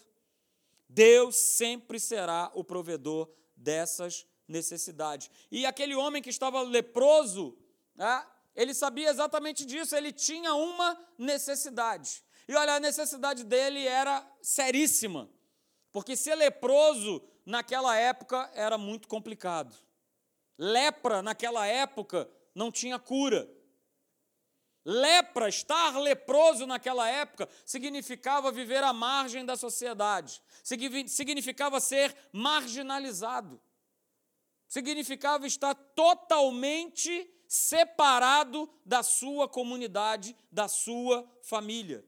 Deus 0.88 1.34
sempre 1.36 1.98
será 1.98 2.50
o 2.54 2.62
provedor 2.62 3.28
dessas 3.56 4.26
necessidades. 4.46 5.30
E 5.50 5.66
aquele 5.66 5.94
homem 5.94 6.22
que 6.22 6.30
estava 6.30 6.62
leproso, 6.62 7.56
né, 7.94 8.24
ele 8.54 8.72
sabia 8.72 9.10
exatamente 9.10 9.64
disso, 9.64 9.96
ele 9.96 10.12
tinha 10.12 10.54
uma 10.54 10.98
necessidade. 11.18 12.22
E 12.46 12.54
olha, 12.54 12.74
a 12.74 12.80
necessidade 12.80 13.42
dele 13.42 13.86
era 13.86 14.24
seríssima, 14.40 15.28
porque 15.90 16.14
ser 16.14 16.34
leproso 16.34 17.22
naquela 17.44 17.96
época 17.96 18.50
era 18.54 18.78
muito 18.78 19.08
complicado. 19.08 19.74
Lepra 20.56 21.22
naquela 21.22 21.66
época 21.66 22.30
não 22.54 22.70
tinha 22.70 22.98
cura. 22.98 23.50
Lepra, 24.84 25.48
estar 25.48 25.98
leproso 25.98 26.66
naquela 26.66 27.08
época, 27.08 27.48
significava 27.64 28.52
viver 28.52 28.84
à 28.84 28.92
margem 28.92 29.44
da 29.44 29.56
sociedade, 29.56 30.42
significava 30.62 31.80
ser 31.80 32.14
marginalizado, 32.30 33.58
significava 34.68 35.46
estar 35.46 35.74
totalmente 35.74 37.30
separado 37.48 38.70
da 38.84 39.02
sua 39.02 39.48
comunidade, 39.48 40.36
da 40.52 40.68
sua 40.68 41.26
família. 41.42 42.04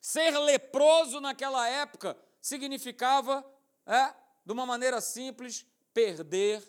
Ser 0.00 0.38
leproso 0.38 1.20
naquela 1.20 1.68
época 1.68 2.16
significava, 2.40 3.44
é, 3.84 4.14
de 4.46 4.52
uma 4.52 4.64
maneira 4.64 5.00
simples, 5.00 5.66
perder 5.92 6.62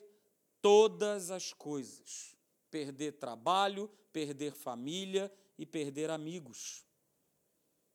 todas 0.59 1.29
as 1.29 1.53
coisas 1.53 2.38
perder 2.69 3.13
trabalho, 3.13 3.89
perder 4.11 4.53
família 4.53 5.31
e 5.57 5.65
perder 5.65 6.09
amigos. 6.09 6.85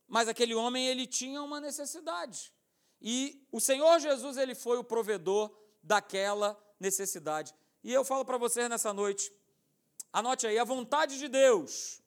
Mas 0.07 0.27
aquele 0.27 0.53
homem 0.53 0.87
ele 0.87 1.07
tinha 1.07 1.41
uma 1.41 1.59
necessidade. 1.59 2.53
E 3.01 3.47
o 3.51 3.59
Senhor 3.59 3.99
Jesus 3.99 4.37
ele 4.37 4.55
foi 4.55 4.77
o 4.77 4.83
provedor 4.83 5.55
daquela 5.81 6.57
necessidade. 6.79 7.53
E 7.83 7.91
eu 7.93 8.03
falo 8.03 8.25
para 8.25 8.37
vocês 8.37 8.69
nessa 8.69 8.93
noite, 8.93 9.31
anote 10.11 10.47
aí, 10.47 10.57
a 10.57 10.63
vontade 10.63 11.17
de 11.19 11.27
Deus, 11.27 12.01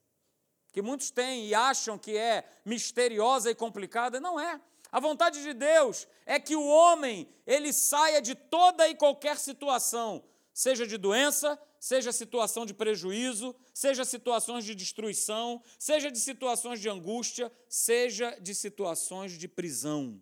que 0.72 0.82
muitos 0.82 1.10
têm 1.10 1.46
e 1.46 1.54
acham 1.54 1.98
que 1.98 2.16
é 2.16 2.48
misteriosa 2.64 3.50
e 3.50 3.54
complicada, 3.54 4.20
não 4.20 4.38
é. 4.38 4.60
A 4.90 5.00
vontade 5.00 5.42
de 5.42 5.52
Deus 5.52 6.08
é 6.24 6.40
que 6.40 6.56
o 6.56 6.66
homem 6.66 7.28
ele 7.46 7.72
saia 7.72 8.22
de 8.22 8.34
toda 8.34 8.88
e 8.88 8.94
qualquer 8.94 9.36
situação, 9.38 10.24
seja 10.52 10.86
de 10.86 10.96
doença, 10.96 11.60
seja 11.80 12.12
situação 12.12 12.66
de 12.66 12.74
prejuízo, 12.74 13.54
seja 13.72 14.04
situações 14.04 14.64
de 14.64 14.74
destruição, 14.74 15.62
seja 15.78 16.10
de 16.10 16.18
situações 16.18 16.80
de 16.80 16.88
angústia, 16.88 17.52
seja 17.68 18.36
de 18.40 18.54
situações 18.54 19.38
de 19.38 19.46
prisão. 19.46 20.20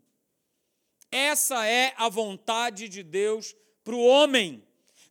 Essa 1.11 1.66
é 1.66 1.95
a 1.97 2.09
vontade 2.09 2.88
de 2.88 3.03
Deus 3.03 3.55
para 3.85 3.95
o 3.95 4.05
homem. 4.05 4.62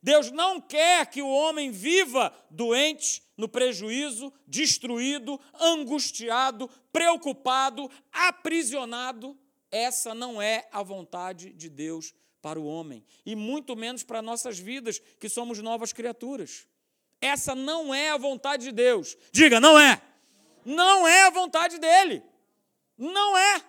Deus 0.02 0.30
não 0.30 0.60
quer 0.60 1.06
que 1.06 1.22
o 1.22 1.28
homem 1.28 1.70
viva 1.70 2.32
doente, 2.50 3.22
no 3.36 3.48
prejuízo, 3.48 4.32
destruído, 4.46 5.40
angustiado, 5.60 6.70
preocupado, 6.92 7.90
aprisionado. 8.12 9.36
Essa 9.70 10.14
não 10.14 10.40
é 10.40 10.68
a 10.72 10.82
vontade 10.82 11.52
de 11.52 11.68
Deus 11.68 12.14
para 12.46 12.60
o 12.60 12.64
homem, 12.64 13.04
e 13.24 13.34
muito 13.34 13.74
menos 13.74 14.04
para 14.04 14.22
nossas 14.22 14.56
vidas, 14.56 15.00
que 15.18 15.28
somos 15.28 15.58
novas 15.58 15.92
criaturas. 15.92 16.68
Essa 17.20 17.56
não 17.56 17.92
é 17.92 18.10
a 18.10 18.16
vontade 18.16 18.66
de 18.66 18.70
Deus. 18.70 19.16
Diga, 19.32 19.58
não 19.58 19.76
é. 19.76 20.00
Não 20.64 21.08
é 21.08 21.24
a 21.24 21.30
vontade 21.30 21.76
dele. 21.76 22.22
Não 22.96 23.36
é. 23.36 23.64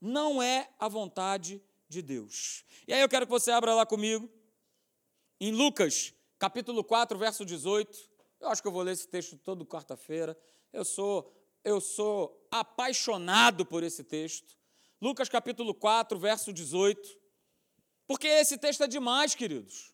Não 0.00 0.42
é 0.42 0.68
a 0.80 0.88
vontade 0.88 1.62
de 1.88 2.02
Deus. 2.02 2.64
E 2.88 2.92
aí 2.92 3.00
eu 3.00 3.08
quero 3.08 3.24
que 3.24 3.30
você 3.30 3.52
abra 3.52 3.72
lá 3.72 3.86
comigo, 3.86 4.28
em 5.40 5.52
Lucas, 5.52 6.12
capítulo 6.40 6.82
4, 6.82 7.16
verso 7.16 7.44
18. 7.44 7.96
Eu 8.40 8.48
acho 8.48 8.60
que 8.60 8.66
eu 8.66 8.72
vou 8.72 8.82
ler 8.82 8.94
esse 8.94 9.06
texto 9.06 9.38
todo 9.38 9.64
quarta-feira. 9.64 10.36
Eu 10.72 10.84
sou 10.84 11.32
eu 11.62 11.80
sou 11.80 12.48
apaixonado 12.50 13.64
por 13.64 13.84
esse 13.84 14.02
texto. 14.02 14.56
Lucas 15.00 15.28
capítulo 15.28 15.72
4, 15.72 16.18
verso 16.18 16.52
18. 16.52 17.25
Porque 18.06 18.26
esse 18.26 18.56
texto 18.56 18.84
é 18.84 18.86
demais, 18.86 19.34
queridos. 19.34 19.92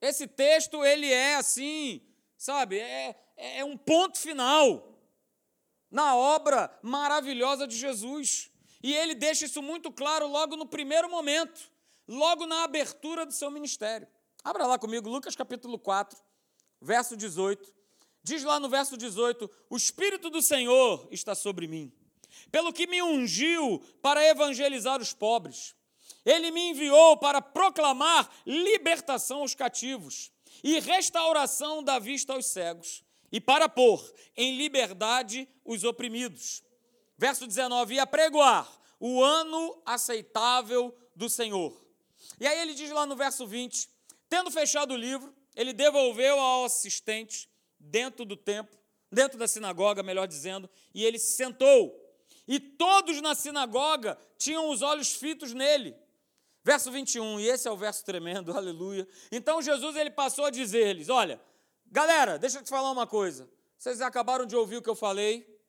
Esse 0.00 0.26
texto, 0.26 0.84
ele 0.84 1.10
é 1.12 1.36
assim, 1.36 2.02
sabe, 2.36 2.78
é, 2.78 3.14
é 3.36 3.64
um 3.64 3.76
ponto 3.76 4.18
final 4.18 4.98
na 5.90 6.16
obra 6.16 6.76
maravilhosa 6.82 7.66
de 7.66 7.76
Jesus. 7.76 8.50
E 8.82 8.92
ele 8.92 9.14
deixa 9.14 9.44
isso 9.44 9.62
muito 9.62 9.92
claro 9.92 10.26
logo 10.26 10.56
no 10.56 10.66
primeiro 10.66 11.08
momento, 11.08 11.70
logo 12.08 12.46
na 12.46 12.64
abertura 12.64 13.24
do 13.24 13.32
seu 13.32 13.50
ministério. 13.50 14.08
Abra 14.42 14.66
lá 14.66 14.78
comigo, 14.78 15.08
Lucas 15.08 15.36
capítulo 15.36 15.78
4, 15.78 16.18
verso 16.80 17.16
18. 17.16 17.72
Diz 18.24 18.42
lá 18.42 18.58
no 18.58 18.68
verso 18.68 18.96
18: 18.96 19.48
O 19.70 19.76
Espírito 19.76 20.30
do 20.30 20.42
Senhor 20.42 21.06
está 21.12 21.34
sobre 21.34 21.68
mim, 21.68 21.92
pelo 22.50 22.72
que 22.72 22.88
me 22.88 23.02
ungiu 23.02 23.78
para 24.00 24.26
evangelizar 24.26 25.00
os 25.00 25.12
pobres 25.12 25.76
ele 26.24 26.50
me 26.50 26.70
enviou 26.70 27.16
para 27.16 27.40
proclamar 27.40 28.30
libertação 28.46 29.40
aos 29.40 29.54
cativos 29.54 30.30
e 30.62 30.78
restauração 30.78 31.82
da 31.82 31.98
vista 31.98 32.32
aos 32.32 32.46
cegos, 32.46 33.04
e 33.30 33.40
para 33.40 33.68
pôr 33.68 34.00
em 34.36 34.56
liberdade 34.56 35.48
os 35.64 35.84
oprimidos. 35.84 36.62
Verso 37.16 37.46
19: 37.46 37.94
e 37.94 38.00
apregoar 38.00 38.70
o 39.00 39.22
ano 39.22 39.82
aceitável 39.84 40.96
do 41.16 41.28
Senhor. 41.28 41.82
E 42.38 42.46
aí 42.46 42.60
ele 42.60 42.74
diz 42.74 42.90
lá 42.90 43.06
no 43.06 43.16
verso 43.16 43.46
20: 43.46 43.88
tendo 44.28 44.50
fechado 44.50 44.94
o 44.94 44.96
livro, 44.96 45.34
ele 45.54 45.72
devolveu 45.72 46.38
ao 46.38 46.64
assistente 46.64 47.48
dentro 47.78 48.24
do 48.24 48.36
templo, 48.36 48.78
dentro 49.10 49.38
da 49.38 49.48
sinagoga, 49.48 50.02
melhor 50.02 50.26
dizendo, 50.26 50.70
e 50.94 51.04
ele 51.04 51.18
se 51.18 51.36
sentou. 51.36 51.98
E 52.46 52.58
todos 52.58 53.20
na 53.20 53.34
sinagoga 53.34 54.18
tinham 54.38 54.70
os 54.70 54.82
olhos 54.82 55.12
fitos 55.12 55.52
nele. 55.52 55.94
Verso 56.64 56.92
21, 56.92 57.40
e 57.40 57.48
esse 57.48 57.66
é 57.66 57.70
o 57.70 57.76
verso 57.76 58.04
tremendo, 58.04 58.52
aleluia. 58.56 59.06
Então 59.30 59.60
Jesus 59.60 59.96
ele 59.96 60.10
passou 60.10 60.44
a 60.44 60.50
dizer-lhes: 60.50 61.08
Olha, 61.08 61.40
galera, 61.86 62.38
deixa 62.38 62.58
eu 62.58 62.62
te 62.62 62.70
falar 62.70 62.90
uma 62.90 63.06
coisa. 63.06 63.48
Vocês 63.76 64.00
acabaram 64.00 64.46
de 64.46 64.54
ouvir 64.54 64.76
o 64.76 64.82
que 64.82 64.88
eu 64.88 64.94
falei? 64.94 65.60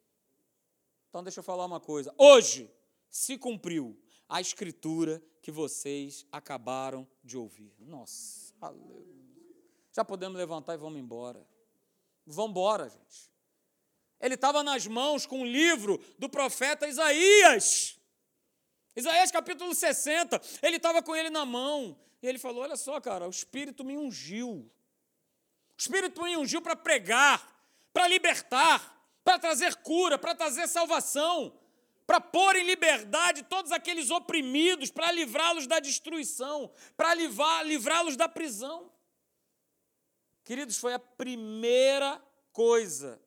Então 1.09 1.23
deixa 1.23 1.39
eu 1.39 1.43
falar 1.43 1.65
uma 1.65 1.79
coisa. 1.79 2.13
Hoje 2.17 2.69
se 3.09 3.37
cumpriu 3.37 3.99
a 4.29 4.39
escritura 4.39 5.21
que 5.41 5.51
vocês 5.51 6.25
acabaram 6.31 7.07
de 7.23 7.37
ouvir. 7.37 7.73
Nossa, 7.79 8.53
aleluia. 8.61 9.23
Já 9.91 10.05
podemos 10.05 10.37
levantar 10.37 10.73
e 10.73 10.77
vamos 10.77 10.99
embora. 10.99 11.45
Vamos 12.25 12.51
embora, 12.51 12.89
gente. 12.89 13.31
Ele 14.19 14.35
estava 14.35 14.63
nas 14.63 14.87
mãos 14.87 15.25
com 15.25 15.41
o 15.41 15.45
livro 15.45 15.99
do 16.17 16.29
profeta 16.29 16.87
Isaías. 16.87 17.99
Isaías 18.95 19.31
capítulo 19.31 19.73
60, 19.73 20.39
ele 20.61 20.77
estava 20.77 21.01
com 21.01 21.15
ele 21.15 21.29
na 21.29 21.45
mão. 21.45 21.97
E 22.21 22.27
ele 22.27 22.37
falou: 22.37 22.63
Olha 22.63 22.75
só, 22.75 22.99
cara, 23.01 23.27
o 23.27 23.29
Espírito 23.29 23.83
me 23.83 23.97
ungiu. 23.97 24.49
O 24.51 25.77
Espírito 25.77 26.21
me 26.21 26.37
ungiu 26.37 26.61
para 26.61 26.75
pregar, 26.75 27.61
para 27.91 28.07
libertar, 28.07 28.93
para 29.23 29.39
trazer 29.39 29.75
cura, 29.77 30.17
para 30.17 30.35
trazer 30.35 30.67
salvação, 30.67 31.59
para 32.05 32.21
pôr 32.21 32.55
em 32.55 32.65
liberdade 32.65 33.43
todos 33.43 33.71
aqueles 33.71 34.11
oprimidos, 34.11 34.91
para 34.91 35.11
livrá-los 35.11 35.65
da 35.65 35.79
destruição, 35.79 36.71
para 36.95 37.13
livrá-los 37.63 38.15
da 38.15 38.29
prisão. 38.29 38.91
Queridos, 40.43 40.77
foi 40.77 40.93
a 40.93 40.99
primeira 40.99 42.21
coisa, 42.51 43.19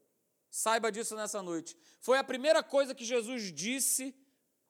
saiba 0.50 0.92
disso 0.92 1.16
nessa 1.16 1.42
noite, 1.42 1.76
foi 2.00 2.18
a 2.18 2.24
primeira 2.24 2.62
coisa 2.62 2.94
que 2.94 3.04
Jesus 3.04 3.52
disse 3.52 4.14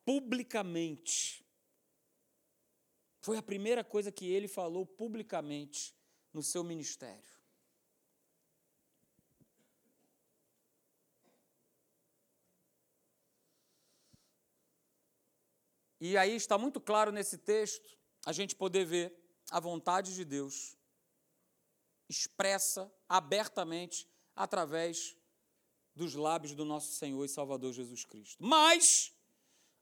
publicamente. 0.06 1.44
Foi 3.20 3.36
a 3.36 3.42
primeira 3.42 3.82
coisa 3.82 4.12
que 4.12 4.24
ele 4.24 4.46
falou 4.46 4.86
publicamente 4.86 5.94
no 6.32 6.42
seu 6.42 6.62
ministério. 6.62 7.36
E 16.00 16.16
aí 16.16 16.36
está 16.36 16.56
muito 16.56 16.80
claro 16.80 17.10
nesse 17.10 17.36
texto 17.38 17.98
a 18.24 18.32
gente 18.32 18.54
poder 18.54 18.84
ver 18.84 19.12
a 19.50 19.58
vontade 19.58 20.14
de 20.14 20.24
Deus 20.24 20.76
expressa 22.08 22.92
abertamente 23.08 24.08
através 24.36 25.16
dos 25.96 26.14
lábios 26.14 26.54
do 26.54 26.64
nosso 26.64 26.92
Senhor 26.92 27.24
e 27.24 27.28
Salvador 27.28 27.72
Jesus 27.72 28.04
Cristo. 28.04 28.36
Mas, 28.38 29.15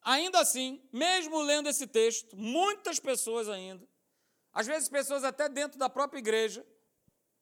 ainda 0.05 0.39
assim, 0.39 0.87
mesmo 0.93 1.41
lendo 1.41 1.69
esse 1.69 1.87
texto, 1.87 2.37
muitas 2.37 3.01
pessoas 3.01 3.49
ainda, 3.49 3.89
às 4.53 4.67
vezes 4.67 4.89
pessoas 4.89 5.25
até 5.25 5.49
dentro 5.49 5.79
da 5.79 5.89
própria 5.89 6.19
igreja, 6.19 6.65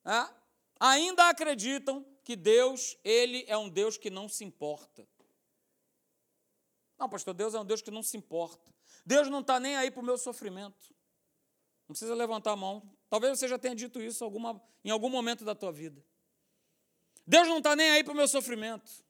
né, 0.05 0.35
ainda 0.81 1.29
acreditam 1.29 2.07
que 2.25 2.37
Deus, 2.37 2.97
ele 3.05 3.45
é 3.49 3.57
um 3.57 3.69
Deus 3.69 3.99
que 3.99 4.09
não 4.09 4.29
se 4.29 4.45
importa. 4.45 5.07
Não, 6.99 7.09
pastor, 7.09 7.35
Deus 7.35 7.53
é 7.53 7.59
um 7.59 7.65
Deus 7.65 7.83
que 7.83 7.91
não 7.91 8.03
se 8.03 8.17
importa. 8.17 8.73
Deus 9.05 9.29
não 9.29 9.41
está 9.41 9.59
nem 9.59 9.77
aí 9.77 9.91
para 9.91 10.01
o 10.01 10.05
meu 10.05 10.17
sofrimento. 10.17 10.95
Não 11.89 11.95
precisa 11.95 12.15
levantar 12.15 12.53
a 12.53 12.57
mão. 12.57 12.89
Talvez 13.11 13.39
você 13.39 13.49
já 13.49 13.59
tenha 13.59 13.75
dito 13.75 14.01
isso 14.01 14.23
alguma, 14.23 14.63
em 14.85 14.91
algum 14.91 15.11
momento 15.11 15.45
da 15.45 15.55
tua 15.55 15.73
vida. 15.73 16.03
Deus 17.27 17.49
não 17.49 17.59
está 17.59 17.75
nem 17.75 17.91
aí 17.91 18.05
para 18.05 18.13
o 18.13 18.17
meu 18.17 18.29
sofrimento. 18.29 19.05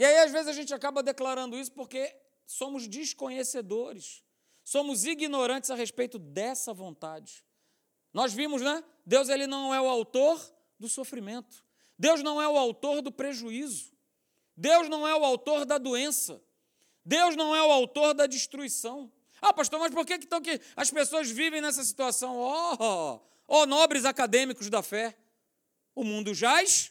E 0.00 0.04
aí, 0.04 0.16
às 0.20 0.32
vezes, 0.32 0.48
a 0.48 0.52
gente 0.54 0.72
acaba 0.72 1.02
declarando 1.02 1.58
isso 1.58 1.72
porque 1.72 2.16
somos 2.46 2.88
desconhecedores, 2.88 4.24
somos 4.64 5.04
ignorantes 5.04 5.70
a 5.70 5.74
respeito 5.74 6.18
dessa 6.18 6.72
vontade. 6.72 7.44
Nós 8.10 8.32
vimos, 8.32 8.62
né? 8.62 8.82
Deus 9.04 9.28
ele 9.28 9.46
não 9.46 9.74
é 9.74 9.78
o 9.78 9.86
autor 9.86 10.40
do 10.78 10.88
sofrimento. 10.88 11.62
Deus 11.98 12.22
não 12.22 12.40
é 12.40 12.48
o 12.48 12.56
autor 12.56 13.02
do 13.02 13.12
prejuízo. 13.12 13.92
Deus 14.56 14.88
não 14.88 15.06
é 15.06 15.14
o 15.14 15.22
autor 15.22 15.66
da 15.66 15.76
doença. 15.76 16.42
Deus 17.04 17.36
não 17.36 17.54
é 17.54 17.62
o 17.62 17.70
autor 17.70 18.14
da 18.14 18.26
destruição. 18.26 19.12
Ah, 19.38 19.52
pastor, 19.52 19.78
mas 19.78 19.92
por 19.92 20.06
que, 20.06 20.14
então 20.14 20.40
que 20.40 20.58
as 20.74 20.90
pessoas 20.90 21.30
vivem 21.30 21.60
nessa 21.60 21.84
situação? 21.84 22.38
Oh, 22.38 23.20
oh, 23.46 23.66
nobres 23.66 24.06
acadêmicos 24.06 24.70
da 24.70 24.82
fé. 24.82 25.14
O 25.94 26.02
mundo 26.02 26.32
jaz 26.32 26.90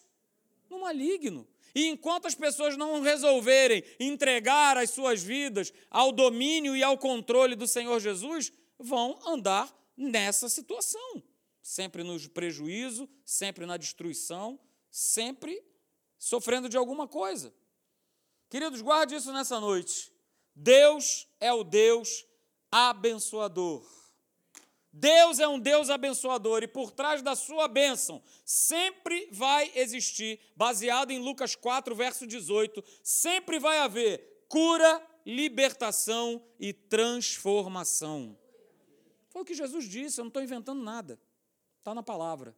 no 0.69 0.81
maligno. 0.81 1.47
E 1.73 1.87
enquanto 1.87 2.25
as 2.25 2.35
pessoas 2.35 2.77
não 2.77 3.01
resolverem 3.01 3.83
entregar 3.99 4.77
as 4.77 4.89
suas 4.89 5.21
vidas 5.21 5.71
ao 5.89 6.11
domínio 6.11 6.75
e 6.75 6.83
ao 6.83 6.97
controle 6.97 7.55
do 7.55 7.67
Senhor 7.67 7.99
Jesus, 7.99 8.51
vão 8.77 9.19
andar 9.25 9.73
nessa 9.95 10.47
situação. 10.47 11.23
Sempre 11.61 12.03
no 12.03 12.17
prejuízo, 12.29 13.07
sempre 13.25 13.65
na 13.65 13.77
destruição, 13.77 14.59
sempre 14.89 15.61
sofrendo 16.17 16.69
de 16.69 16.77
alguma 16.77 17.07
coisa. 17.07 17.53
Queridos, 18.49 18.81
guarde 18.81 19.15
isso 19.15 19.31
nessa 19.31 19.59
noite. 19.59 20.11
Deus 20.55 21.27
é 21.39 21.53
o 21.53 21.63
Deus 21.63 22.25
abençoador. 22.71 23.98
Deus 24.91 25.39
é 25.39 25.47
um 25.47 25.59
Deus 25.59 25.89
abençoador 25.89 26.63
e 26.63 26.67
por 26.67 26.91
trás 26.91 27.21
da 27.21 27.35
sua 27.35 27.67
bênção 27.67 28.21
sempre 28.43 29.29
vai 29.31 29.71
existir, 29.75 30.39
baseado 30.55 31.11
em 31.11 31.19
Lucas 31.19 31.55
4, 31.55 31.95
verso 31.95 32.25
18, 32.25 32.83
sempre 33.03 33.59
vai 33.59 33.79
haver 33.79 34.45
cura, 34.49 35.01
libertação 35.25 36.43
e 36.59 36.73
transformação. 36.73 38.37
Foi 39.29 39.43
o 39.43 39.45
que 39.45 39.53
Jesus 39.53 39.87
disse, 39.87 40.19
eu 40.19 40.23
não 40.23 40.29
estou 40.29 40.41
inventando 40.41 40.81
nada, 40.81 41.19
está 41.77 41.93
na 41.93 42.01
palavra. 42.01 42.55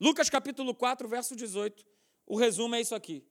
Lucas 0.00 0.30
capítulo 0.30 0.72
4, 0.72 1.08
verso 1.08 1.34
18, 1.34 1.84
o 2.26 2.36
resumo 2.36 2.76
é 2.76 2.80
isso 2.80 2.94
aqui. 2.94 3.26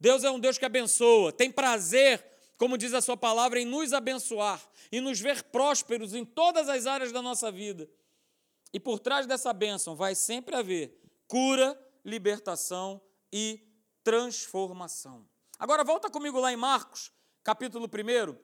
Deus 0.00 0.24
é 0.24 0.30
um 0.32 0.40
Deus 0.40 0.58
que 0.58 0.64
abençoa, 0.64 1.32
tem 1.32 1.50
prazer 1.50 2.31
como 2.62 2.78
diz 2.78 2.94
a 2.94 3.00
Sua 3.00 3.16
palavra, 3.16 3.58
em 3.58 3.64
nos 3.64 3.92
abençoar 3.92 4.62
e 4.92 5.00
nos 5.00 5.18
ver 5.18 5.42
prósperos 5.42 6.14
em 6.14 6.24
todas 6.24 6.68
as 6.68 6.86
áreas 6.86 7.10
da 7.10 7.20
nossa 7.20 7.50
vida. 7.50 7.90
E 8.72 8.78
por 8.78 9.00
trás 9.00 9.26
dessa 9.26 9.52
bênção 9.52 9.96
vai 9.96 10.14
sempre 10.14 10.54
haver 10.54 10.96
cura, 11.26 11.76
libertação 12.04 13.02
e 13.32 13.60
transformação. 14.04 15.28
Agora 15.58 15.82
volta 15.82 16.08
comigo 16.08 16.38
lá 16.38 16.52
em 16.52 16.56
Marcos, 16.56 17.10
capítulo 17.42 17.86
1. 17.86 18.38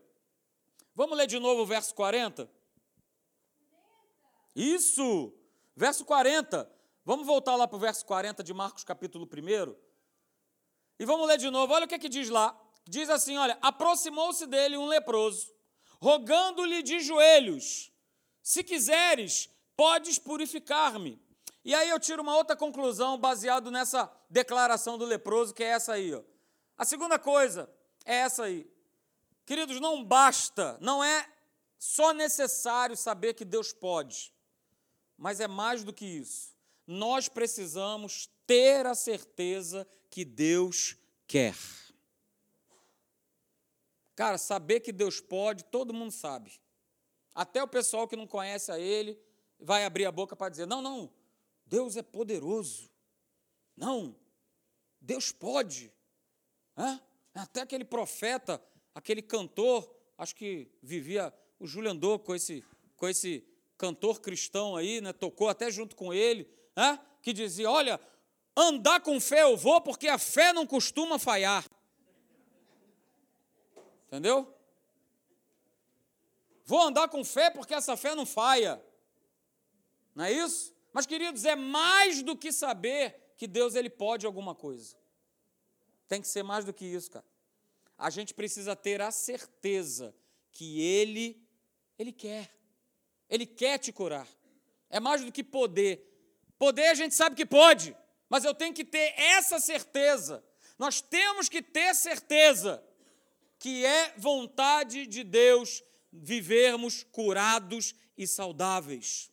Vamos 0.96 1.16
ler 1.16 1.28
de 1.28 1.38
novo 1.38 1.62
o 1.62 1.66
verso 1.66 1.94
40? 1.94 2.50
Isso! 4.52 5.33
Verso 5.76 6.04
40. 6.04 6.68
Vamos 7.04 7.24
voltar 7.24 7.54
lá 7.54 7.68
para 7.68 7.76
o 7.76 7.78
verso 7.78 8.04
40 8.04 8.42
de 8.42 8.52
Marcos, 8.52 8.83
capítulo 8.83 9.28
1. 9.33 9.76
E 10.98 11.04
vamos 11.04 11.28
ler 11.28 11.38
de 11.38 11.48
novo. 11.50 11.72
Olha 11.72 11.85
o 11.85 11.88
que, 11.88 11.94
é 11.94 12.00
que 12.00 12.09
diz 12.09 12.28
lá 12.28 12.61
diz 12.88 13.11
assim: 13.11 13.37
olha, 13.37 13.59
aproximou-se 13.61 14.46
dele 14.46 14.77
um 14.77 14.87
leproso, 14.87 15.53
rogando-lhe 16.01 16.83
de 16.83 17.01
joelhos: 17.01 17.92
se 18.42 18.64
quiseres, 18.64 19.48
podes 19.77 20.18
purificar-me. 20.18 21.20
E 21.64 21.74
aí 21.74 21.90
eu 21.90 22.01
tiro 22.01 22.22
uma 22.22 22.35
outra 22.35 22.57
conclusão 22.57 23.18
baseado 23.18 23.70
nessa 23.70 24.11
declaração 24.31 24.96
do 24.96 25.05
leproso, 25.05 25.53
que 25.53 25.62
é 25.62 25.68
essa 25.68 25.92
aí. 25.92 26.14
Ó. 26.14 26.22
A 26.79 26.85
segunda 26.85 27.18
coisa 27.18 27.70
é 28.05 28.16
essa 28.16 28.44
aí. 28.44 28.66
Queridos, 29.44 29.81
não 29.81 30.03
basta, 30.03 30.79
não 30.81 31.05
é 31.05 31.29
só 31.79 32.12
necessário 32.12 32.96
saber 32.96 33.35
que 33.35 33.44
Deus 33.44 33.72
pode, 33.72 34.33
mas 35.16 35.40
é 35.40 35.48
mais 35.48 35.85
do 35.85 35.92
que 35.92 36.05
isso. 36.05 36.57
Nós 36.87 37.29
precisamos 37.29 38.29
ter 38.46 38.87
a 38.87 38.94
certeza 38.94 39.87
que 40.11 40.24
Deus 40.24 40.96
quer. 41.27 41.55
Cara, 44.18 44.37
saber 44.37 44.81
que 44.81 44.90
Deus 44.90 45.20
pode, 45.20 45.62
todo 45.66 45.94
mundo 45.94 46.11
sabe. 46.11 46.61
Até 47.33 47.62
o 47.62 47.68
pessoal 47.68 48.09
que 48.09 48.16
não 48.16 48.26
conhece 48.26 48.72
a 48.72 48.76
Ele 48.76 49.16
vai 49.61 49.85
abrir 49.85 50.07
a 50.07 50.11
boca 50.11 50.35
para 50.35 50.48
dizer: 50.48 50.66
não, 50.66 50.83
não, 50.83 51.09
Deus 51.64 51.96
é 51.96 52.02
poderoso. 52.02 52.90
Não, 53.76 54.16
Deus 55.00 55.31
pode. 55.31 55.92
Até 57.33 57.61
aquele 57.61 57.85
profeta, 57.85 58.61
aquele 58.92 59.22
cantor, 59.22 59.88
acho 60.18 60.35
que 60.35 60.68
vivia, 60.83 61.33
o 61.61 61.64
Júlio 61.68 61.92
andou 61.92 62.18
com 62.18 62.35
esse, 62.35 62.64
com 62.96 63.07
esse 63.07 63.46
cantor 63.76 64.20
cristão 64.20 64.74
aí, 64.74 65.00
né, 65.00 65.12
tocou 65.12 65.48
até 65.48 65.70
junto 65.70 65.94
com 65.94 66.12
ele, 66.12 66.50
que 67.22 67.33
dizia: 67.33 67.70
Olha, 67.70 68.00
andar 68.57 68.98
com 68.98 69.20
fé 69.20 69.44
eu 69.44 69.57
vou, 69.57 69.81
porque 69.81 70.09
a 70.09 70.18
fé 70.18 70.52
não 70.52 70.66
costuma 70.66 71.20
falhar. 71.20 71.64
Entendeu? 74.09 74.53
Vou 76.64 76.81
andar 76.81 77.09
com 77.09 77.23
fé 77.23 77.51
porque 77.51 77.75
essa 77.75 77.97
fé 77.97 78.14
não 78.14 78.27
falha. 78.27 78.83
Não 80.14 80.25
é 80.25 80.33
isso? 80.33 80.75
Mas, 80.92 81.07
queridos, 81.07 81.44
é 81.44 81.55
mais 81.55 82.23
do 82.23 82.37
que 82.37 82.51
saber 82.51 83.35
que 83.37 83.47
Deus 83.47 83.75
ele 83.75 83.90
pode 83.90 84.27
alguma 84.27 84.55
coisa. 84.55 84.97
Tem 86.09 86.21
que 86.21 86.27
ser 86.27 86.42
mais 86.42 86.64
do 86.64 86.73
que 86.73 86.87
isso, 86.87 87.11
cara. 87.11 87.25
A 87.97 88.09
gente 88.09 88.33
precisa 88.33 88.75
ter 88.75 89.03
a 89.03 89.11
certeza 89.11 90.14
que 90.51 90.81
Ele, 90.81 91.40
Ele 91.99 92.12
quer. 92.12 92.51
Ele 93.29 93.44
quer 93.44 93.79
te 93.79 93.92
curar. 93.92 94.27
É 94.88 94.99
mais 94.99 95.23
do 95.23 95.31
que 95.31 95.44
poder. 95.44 96.05
Poder 96.59 96.87
a 96.88 96.94
gente 96.94 97.14
sabe 97.14 97.37
que 97.37 97.44
pode, 97.44 97.94
mas 98.29 98.44
eu 98.44 98.55
tenho 98.55 98.75
que 98.75 98.85
ter 98.85 99.14
essa 99.16 99.61
certeza. 99.61 100.42
Nós 100.79 101.01
temos 101.01 101.49
que 101.49 101.61
ter 101.61 101.94
certeza 101.94 102.83
que 103.59 103.85
é 103.85 104.14
vontade 104.16 105.07
de 105.07 105.25
Deus 105.25 105.83
vivermos 106.12 107.05
curados 107.11 107.94
e 108.16 108.27
saudáveis. 108.27 109.31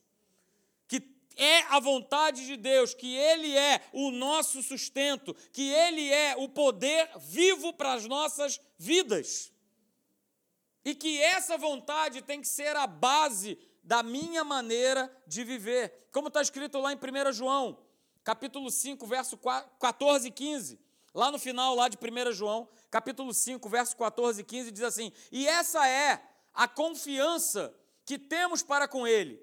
Que 0.88 1.02
é 1.36 1.62
a 1.64 1.80
vontade 1.80 2.46
de 2.46 2.58
Deus, 2.58 2.94
que 2.94 3.16
Ele 3.16 3.56
é 3.56 3.82
o 3.94 4.12
nosso 4.12 4.62
sustento, 4.64 5.34
que 5.52 5.70
Ele 5.70 6.12
é 6.12 6.36
o 6.38 6.50
poder 6.50 7.10
vivo 7.20 7.74
para 7.74 7.94
as 7.94 8.06
nossas 8.06 8.60
vidas. 8.78 9.52
E 10.84 10.94
que 10.94 11.22
essa 11.22 11.58
vontade 11.58 12.22
tem 12.22 12.42
que 12.42 12.48
ser 12.48 12.76
a 12.76 12.86
base 12.86 13.58
da 13.84 14.02
minha 14.02 14.44
maneira 14.44 15.12
de 15.28 15.44
viver. 15.44 16.08
Como 16.12 16.28
está 16.28 16.42
escrito 16.42 16.80
lá 16.80 16.92
em 16.94 16.98
1 16.98 17.32
João, 17.34 17.80
capítulo 18.24 18.72
5, 18.72 19.06
verso 19.06 19.38
14 19.80 20.28
e 20.28 20.32
15. 20.32 20.85
Lá 21.16 21.32
no 21.32 21.40
final, 21.40 21.74
lá 21.76 21.88
de 21.88 21.98
1 21.98 22.34
João, 22.34 22.68
capítulo 22.92 23.34
5, 23.34 23.70
verso 23.70 23.96
14 23.96 24.42
e 24.42 24.44
15, 24.44 24.70
diz 24.70 24.84
assim: 24.84 25.14
E 25.32 25.48
essa 25.48 25.88
é 25.88 26.22
a 26.54 26.68
confiança 26.68 27.74
que 28.06 28.20
temos 28.20 28.62
para 28.62 28.86
com 28.86 29.08
Ele, 29.08 29.42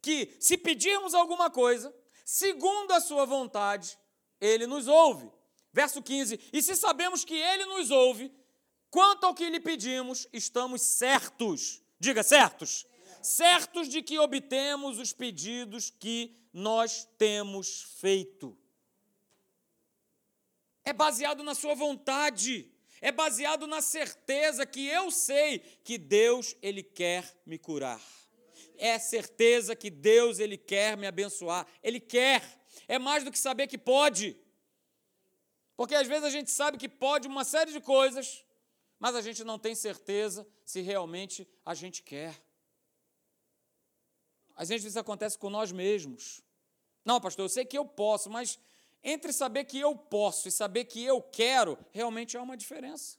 que 0.00 0.36
se 0.38 0.56
pedirmos 0.56 1.12
alguma 1.12 1.50
coisa, 1.50 1.92
segundo 2.24 2.92
a 2.92 3.00
Sua 3.00 3.24
vontade, 3.24 3.98
Ele 4.40 4.68
nos 4.68 4.86
ouve. 4.86 5.28
Verso 5.72 6.00
15: 6.00 6.38
E 6.52 6.62
se 6.62 6.76
sabemos 6.76 7.24
que 7.24 7.34
Ele 7.34 7.64
nos 7.64 7.90
ouve, 7.90 8.32
quanto 8.88 9.26
ao 9.26 9.34
que 9.34 9.50
lhe 9.50 9.58
pedimos, 9.58 10.28
estamos 10.32 10.80
certos. 10.80 11.82
Diga, 11.98 12.22
certos. 12.22 12.86
Certos 13.20 13.88
de 13.88 14.00
que 14.00 14.16
obtemos 14.16 15.00
os 15.00 15.12
pedidos 15.12 15.90
que 15.90 16.36
nós 16.52 17.04
temos 17.18 17.96
feito. 18.00 18.56
É 20.90 20.92
baseado 20.92 21.42
na 21.42 21.54
Sua 21.54 21.74
vontade 21.74 22.70
é 23.00 23.10
baseado 23.10 23.66
na 23.66 23.80
certeza 23.80 24.66
que 24.66 24.86
eu 24.86 25.10
sei 25.10 25.60
que 25.82 25.96
Deus 25.96 26.54
ele 26.60 26.82
quer 26.82 27.24
me 27.46 27.58
curar. 27.58 28.00
É 28.76 28.98
certeza 28.98 29.74
que 29.74 29.88
Deus 29.90 30.38
ele 30.38 30.58
quer 30.58 30.96
me 30.98 31.06
abençoar. 31.06 31.66
Ele 31.82 31.98
quer. 31.98 32.42
É 32.86 32.98
mais 32.98 33.24
do 33.24 33.30
que 33.30 33.38
saber 33.38 33.66
que 33.68 33.78
pode. 33.78 34.36
Porque 35.76 35.94
às 35.94 36.06
vezes 36.06 36.24
a 36.24 36.30
gente 36.30 36.50
sabe 36.50 36.76
que 36.76 36.88
pode 36.88 37.26
uma 37.26 37.44
série 37.44 37.72
de 37.72 37.80
coisas, 37.80 38.44
mas 38.98 39.14
a 39.14 39.22
gente 39.22 39.42
não 39.44 39.58
tem 39.58 39.74
certeza 39.74 40.46
se 40.64 40.82
realmente 40.82 41.48
a 41.64 41.74
gente 41.74 42.02
quer. 42.02 42.34
Às 44.54 44.68
vezes 44.68 44.88
isso 44.88 44.98
acontece 44.98 45.38
com 45.38 45.48
nós 45.48 45.72
mesmos. 45.72 46.42
Não, 47.02 47.18
pastor, 47.18 47.46
eu 47.46 47.48
sei 47.48 47.64
que 47.64 47.78
eu 47.78 47.86
posso, 47.86 48.28
mas 48.28 48.58
entre 49.02 49.32
saber 49.32 49.64
que 49.64 49.78
eu 49.78 49.96
posso 49.96 50.48
e 50.48 50.52
saber 50.52 50.84
que 50.84 51.02
eu 51.02 51.22
quero, 51.22 51.78
realmente 51.90 52.36
há 52.36 52.42
uma 52.42 52.56
diferença. 52.56 53.18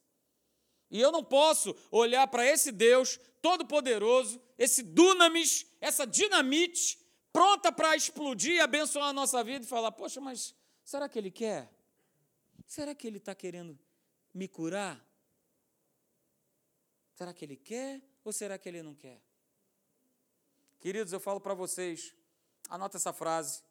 E 0.89 0.99
eu 0.99 1.11
não 1.11 1.23
posso 1.23 1.75
olhar 1.89 2.27
para 2.27 2.45
esse 2.45 2.71
Deus 2.71 3.19
todo-poderoso, 3.41 4.41
esse 4.57 4.83
dunamis, 4.83 5.65
essa 5.79 6.05
dinamite, 6.05 6.99
pronta 7.31 7.71
para 7.71 7.95
explodir 7.95 8.55
e 8.55 8.59
abençoar 8.59 9.07
a 9.07 9.13
nossa 9.13 9.43
vida, 9.43 9.63
e 9.65 9.67
falar: 9.67 9.91
Poxa, 9.93 10.19
mas 10.19 10.53
será 10.83 11.07
que 11.07 11.17
Ele 11.17 11.31
quer? 11.31 11.71
Será 12.67 12.93
que 12.93 13.07
Ele 13.07 13.17
está 13.17 13.33
querendo 13.33 13.79
me 14.33 14.47
curar? 14.47 15.03
Será 17.15 17.33
que 17.33 17.45
Ele 17.45 17.55
quer 17.55 18.01
ou 18.23 18.33
será 18.33 18.57
que 18.57 18.67
Ele 18.67 18.83
não 18.83 18.93
quer? 18.93 19.21
Queridos, 20.79 21.13
eu 21.13 21.19
falo 21.19 21.39
para 21.39 21.53
vocês, 21.53 22.13
anota 22.67 22.97
essa 22.97 23.13
frase. 23.13 23.63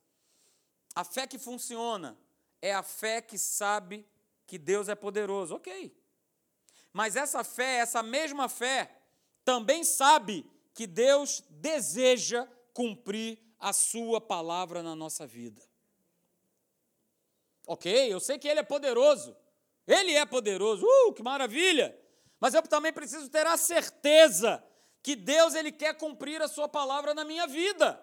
A 0.95 1.05
fé 1.05 1.27
que 1.27 1.39
funciona 1.39 2.19
é 2.61 2.75
a 2.75 2.83
fé 2.83 3.21
que 3.21 3.39
sabe 3.39 4.07
que 4.47 4.59
Deus 4.59 4.89
é 4.89 4.95
poderoso. 4.95 5.55
Ok. 5.55 5.97
Mas 6.93 7.17
essa 7.17 7.45
fé, 7.45 7.77
essa 7.77 8.03
mesma 8.03 8.49
fé, 8.49 8.91
também 9.45 9.85
sabe 9.85 10.45
que 10.75 10.87
Deus 10.87 11.43
deseja 11.49 12.47
cumprir 12.73 13.39
a 13.59 13.73
sua 13.73 14.21
palavra 14.21 14.83
na 14.83 14.97
nossa 14.97 15.27
vida. 15.27 15.63
Ok, 17.67 18.13
eu 18.13 18.19
sei 18.19 18.39
que 18.39 18.49
Ele 18.49 18.61
é 18.61 18.65
poderoso. 18.65 19.37
Ele 19.87 20.15
é 20.15 20.25
poderoso. 20.25 20.85
Uh, 20.85 21.13
que 21.13 21.23
maravilha! 21.23 21.97
Mas 22.41 22.55
eu 22.55 22.63
também 22.63 22.93
preciso 22.93 23.29
ter 23.29 23.47
a 23.47 23.57
certeza 23.57 24.65
que 25.03 25.15
Deus 25.15 25.55
ele 25.55 25.71
quer 25.71 25.95
cumprir 25.97 26.41
a 26.41 26.49
sua 26.49 26.69
palavra 26.69 27.15
na 27.15 27.25
minha 27.25 27.47
vida. 27.47 28.01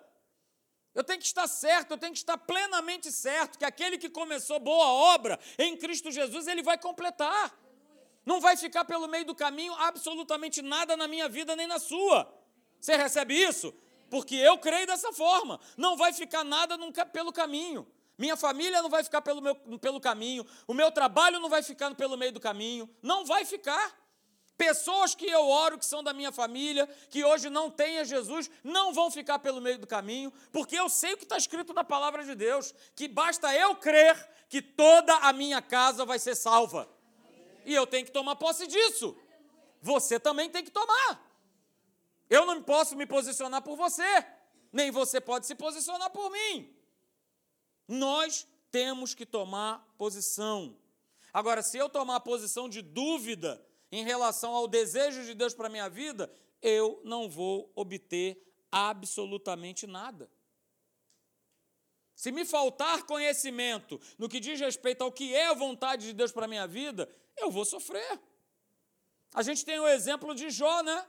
Eu 0.97 1.03
tenho 1.03 1.19
que 1.19 1.27
estar 1.27 1.47
certo, 1.47 1.91
eu 1.91 1.97
tenho 1.99 2.11
que 2.11 2.17
estar 2.17 2.39
plenamente 2.39 3.11
certo 3.11 3.59
que 3.59 3.63
aquele 3.63 3.99
que 3.99 4.09
começou 4.09 4.59
boa 4.59 4.87
obra 5.13 5.39
em 5.55 5.77
Cristo 5.77 6.09
Jesus, 6.09 6.47
ele 6.47 6.63
vai 6.63 6.75
completar. 6.75 7.55
Não 8.25 8.41
vai 8.41 8.57
ficar 8.57 8.83
pelo 8.83 9.07
meio 9.07 9.23
do 9.23 9.35
caminho 9.35 9.75
absolutamente 9.75 10.63
nada 10.63 10.97
na 10.97 11.07
minha 11.07 11.29
vida 11.29 11.55
nem 11.55 11.67
na 11.67 11.77
sua. 11.77 12.27
Você 12.79 12.95
recebe 12.97 13.35
isso? 13.35 13.71
Porque 14.09 14.33
eu 14.33 14.57
creio 14.57 14.87
dessa 14.87 15.13
forma. 15.13 15.59
Não 15.77 15.95
vai 15.95 16.11
ficar 16.13 16.43
nada 16.43 16.75
pelo 17.13 17.31
caminho. 17.31 17.85
Minha 18.17 18.35
família 18.35 18.81
não 18.81 18.89
vai 18.89 19.03
ficar 19.03 19.21
pelo, 19.21 19.39
meu, 19.39 19.53
pelo 19.77 20.01
caminho. 20.01 20.47
O 20.65 20.73
meu 20.73 20.91
trabalho 20.91 21.39
não 21.39 21.47
vai 21.47 21.61
ficar 21.61 21.93
pelo 21.93 22.17
meio 22.17 22.31
do 22.31 22.39
caminho. 22.39 22.89
Não 23.03 23.23
vai 23.23 23.45
ficar. 23.45 23.95
Pessoas 24.57 25.13
que 25.13 25.25
eu 25.25 25.47
oro, 25.47 25.77
que 25.77 25.85
são 25.85 26.03
da 26.03 26.13
minha 26.13 26.31
família, 26.31 26.87
que 27.11 27.23
hoje 27.23 27.47
não 27.47 27.69
têm 27.69 27.99
a 27.99 28.03
Jesus, 28.03 28.49
não 28.63 28.91
vão 28.91 29.11
ficar 29.11 29.37
pelo 29.37 29.61
meio 29.61 29.77
do 29.77 29.85
caminho, 29.85 30.33
porque 30.51 30.75
eu 30.75 30.89
sei 30.89 31.13
o 31.13 31.17
que 31.17 31.23
está 31.23 31.37
escrito 31.37 31.73
na 31.73 31.83
palavra 31.83 32.23
de 32.23 32.33
Deus, 32.33 32.73
que 32.95 33.07
basta 33.07 33.53
eu 33.55 33.75
crer 33.75 34.17
que 34.49 34.59
toda 34.61 35.15
a 35.17 35.31
minha 35.31 35.61
casa 35.61 36.05
vai 36.05 36.17
ser 36.17 36.35
salva. 36.35 36.89
E 37.65 37.73
eu 37.73 37.85
tenho 37.85 38.05
que 38.05 38.11
tomar 38.11 38.35
posse 38.35 38.65
disso. 38.65 39.15
Você 39.79 40.19
também 40.19 40.49
tem 40.49 40.63
que 40.63 40.71
tomar. 40.71 41.23
Eu 42.27 42.45
não 42.45 42.63
posso 42.63 42.95
me 42.95 43.05
posicionar 43.05 43.61
por 43.61 43.77
você, 43.77 44.25
nem 44.73 44.89
você 44.89 45.21
pode 45.21 45.45
se 45.45 45.53
posicionar 45.53 46.09
por 46.09 46.31
mim. 46.31 46.75
Nós 47.87 48.47
temos 48.71 49.13
que 49.13 49.25
tomar 49.25 49.85
posição. 49.97 50.75
Agora, 51.31 51.61
se 51.61 51.77
eu 51.77 51.87
tomar 51.87 52.15
a 52.15 52.19
posição 52.19 52.67
de 52.67 52.81
dúvida, 52.81 53.63
em 53.91 54.03
relação 54.03 54.53
ao 54.53 54.67
desejo 54.67 55.23
de 55.23 55.33
Deus 55.33 55.53
para 55.53 55.67
a 55.67 55.69
minha 55.69 55.89
vida, 55.89 56.31
eu 56.61 57.01
não 57.03 57.29
vou 57.29 57.71
obter 57.75 58.41
absolutamente 58.71 59.87
nada. 59.87 60.29
Se 62.15 62.31
me 62.31 62.43
faltar 62.43 63.03
conhecimento 63.03 64.01
no 64.17 64.27
que 64.27 64.39
diz 64.39 64.59
respeito 64.59 65.03
ao 65.03 65.11
que 65.11 65.35
é 65.35 65.47
a 65.47 65.53
vontade 65.53 66.07
de 66.07 66.13
Deus 66.13 66.31
para 66.31 66.45
a 66.45 66.47
minha 66.47 66.67
vida, 66.67 67.07
eu 67.37 67.51
vou 67.51 67.63
sofrer. 67.63 68.19
A 69.33 69.43
gente 69.43 69.63
tem 69.63 69.79
o 69.79 69.87
exemplo 69.87 70.33
de 70.33 70.49
Jó, 70.49 70.81
né? 70.81 71.05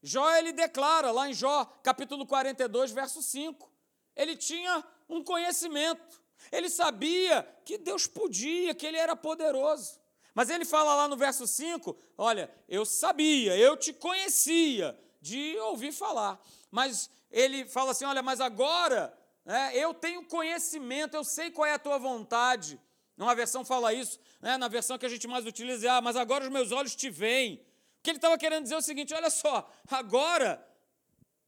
Jó 0.00 0.32
ele 0.36 0.52
declara 0.52 1.10
lá 1.10 1.28
em 1.28 1.34
Jó, 1.34 1.64
capítulo 1.82 2.24
42, 2.24 2.92
verso 2.92 3.20
5. 3.20 3.72
Ele 4.14 4.36
tinha 4.36 4.84
um 5.08 5.24
conhecimento. 5.24 6.22
Ele 6.52 6.68
sabia 6.68 7.42
que 7.64 7.76
Deus 7.78 8.06
podia, 8.06 8.74
que 8.74 8.86
ele 8.86 8.98
era 8.98 9.16
poderoso. 9.16 9.98
Mas 10.34 10.50
ele 10.50 10.64
fala 10.64 10.94
lá 10.94 11.08
no 11.08 11.16
verso 11.16 11.46
5: 11.46 11.96
Olha, 12.18 12.50
eu 12.68 12.84
sabia, 12.84 13.56
eu 13.56 13.76
te 13.76 13.92
conhecia 13.92 14.98
de 15.20 15.56
ouvir 15.60 15.92
falar. 15.92 16.42
Mas 16.70 17.08
ele 17.30 17.64
fala 17.66 17.92
assim: 17.92 18.04
Olha, 18.04 18.22
mas 18.22 18.40
agora 18.40 19.16
né, 19.44 19.70
eu 19.76 19.94
tenho 19.94 20.24
conhecimento, 20.26 21.14
eu 21.16 21.22
sei 21.22 21.50
qual 21.50 21.66
é 21.66 21.74
a 21.74 21.78
tua 21.78 21.98
vontade. 21.98 22.80
Numa 23.16 23.34
versão 23.34 23.64
fala 23.64 23.92
isso, 23.92 24.18
né, 24.40 24.56
na 24.56 24.66
versão 24.66 24.98
que 24.98 25.06
a 25.06 25.08
gente 25.08 25.28
mais 25.28 25.46
utiliza, 25.46 25.86
é, 25.86 25.90
ah, 25.90 26.00
mas 26.00 26.16
agora 26.16 26.44
os 26.44 26.50
meus 26.50 26.72
olhos 26.72 26.96
te 26.96 27.08
veem. 27.08 27.54
O 27.98 28.02
que 28.02 28.10
ele 28.10 28.18
estava 28.18 28.36
querendo 28.36 28.64
dizer 28.64 28.74
é 28.74 28.78
o 28.78 28.82
seguinte: 28.82 29.14
olha 29.14 29.30
só, 29.30 29.70
agora 29.88 30.66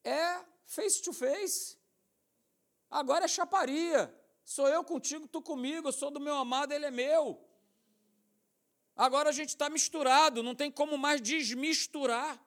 é 0.05 0.40
face 0.64 1.03
to 1.03 1.12
face, 1.12 1.77
agora 2.88 3.25
é 3.25 3.29
chaparia. 3.29 4.14
Sou 4.44 4.68
eu 4.68 4.85
contigo, 4.85 5.27
tu 5.27 5.42
comigo, 5.42 5.88
eu 5.88 5.92
sou 5.92 6.09
do 6.09 6.20
meu 6.20 6.37
amado, 6.37 6.70
ele 6.72 6.87
é 6.87 6.90
meu. 6.90 7.44
Agora 8.97 9.29
a 9.29 9.33
gente 9.33 9.51
está 9.51 9.69
misturado, 9.69 10.43
não 10.43 10.55
tem 10.55 10.71
como 10.71 10.97
mais 10.97 11.21
desmisturar. 11.21 12.41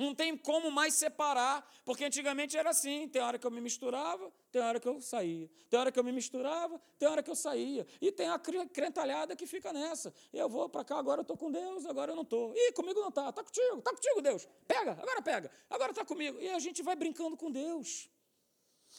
Não 0.00 0.14
tem 0.14 0.34
como 0.34 0.70
mais 0.70 0.94
separar, 0.94 1.62
porque 1.84 2.06
antigamente 2.06 2.56
era 2.56 2.70
assim: 2.70 3.06
tem 3.06 3.20
hora 3.20 3.38
que 3.38 3.46
eu 3.46 3.50
me 3.50 3.60
misturava, 3.60 4.32
tem 4.50 4.62
hora 4.62 4.80
que 4.80 4.88
eu 4.88 4.98
saía. 4.98 5.50
Tem 5.68 5.78
hora 5.78 5.92
que 5.92 5.98
eu 5.98 6.02
me 6.02 6.10
misturava, 6.10 6.80
tem 6.98 7.06
hora 7.06 7.22
que 7.22 7.30
eu 7.30 7.36
saía. 7.36 7.86
E 8.00 8.10
tem 8.10 8.26
a 8.30 8.38
crentalhada 8.38 9.36
que 9.36 9.46
fica 9.46 9.74
nessa. 9.74 10.14
Eu 10.32 10.48
vou 10.48 10.70
para 10.70 10.84
cá, 10.84 10.98
agora 10.98 11.20
eu 11.20 11.22
estou 11.22 11.36
com 11.36 11.50
Deus, 11.50 11.84
agora 11.84 12.12
eu 12.12 12.16
não 12.16 12.22
estou. 12.22 12.54
Ih, 12.56 12.72
comigo 12.72 12.98
não 12.98 13.10
está, 13.10 13.28
está 13.28 13.44
contigo, 13.44 13.78
está 13.78 13.90
contigo, 13.90 14.22
Deus. 14.22 14.48
Pega, 14.66 14.92
agora 14.92 15.20
pega, 15.20 15.50
agora 15.68 15.92
está 15.92 16.02
comigo. 16.02 16.40
E 16.40 16.48
a 16.48 16.58
gente 16.58 16.82
vai 16.82 16.96
brincando 16.96 17.36
com 17.36 17.50
Deus. 17.50 18.08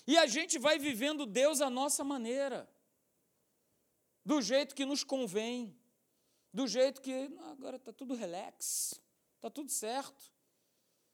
E 0.06 0.20
a 0.20 0.28
gente 0.28 0.60
vai 0.60 0.78
vivendo 0.78 1.26
Deus 1.26 1.62
à 1.62 1.70
nossa 1.70 2.04
maneira, 2.04 2.70
do 4.24 4.40
jeito 4.40 4.76
que 4.76 4.86
nos 4.86 5.04
convém 5.04 5.76
do 6.54 6.68
jeito 6.68 7.02
que 7.02 7.30
agora 7.52 7.78
está 7.78 7.94
tudo 7.94 8.14
relax, 8.14 9.00
está 9.36 9.50
tudo 9.50 9.72
certo. 9.72 10.32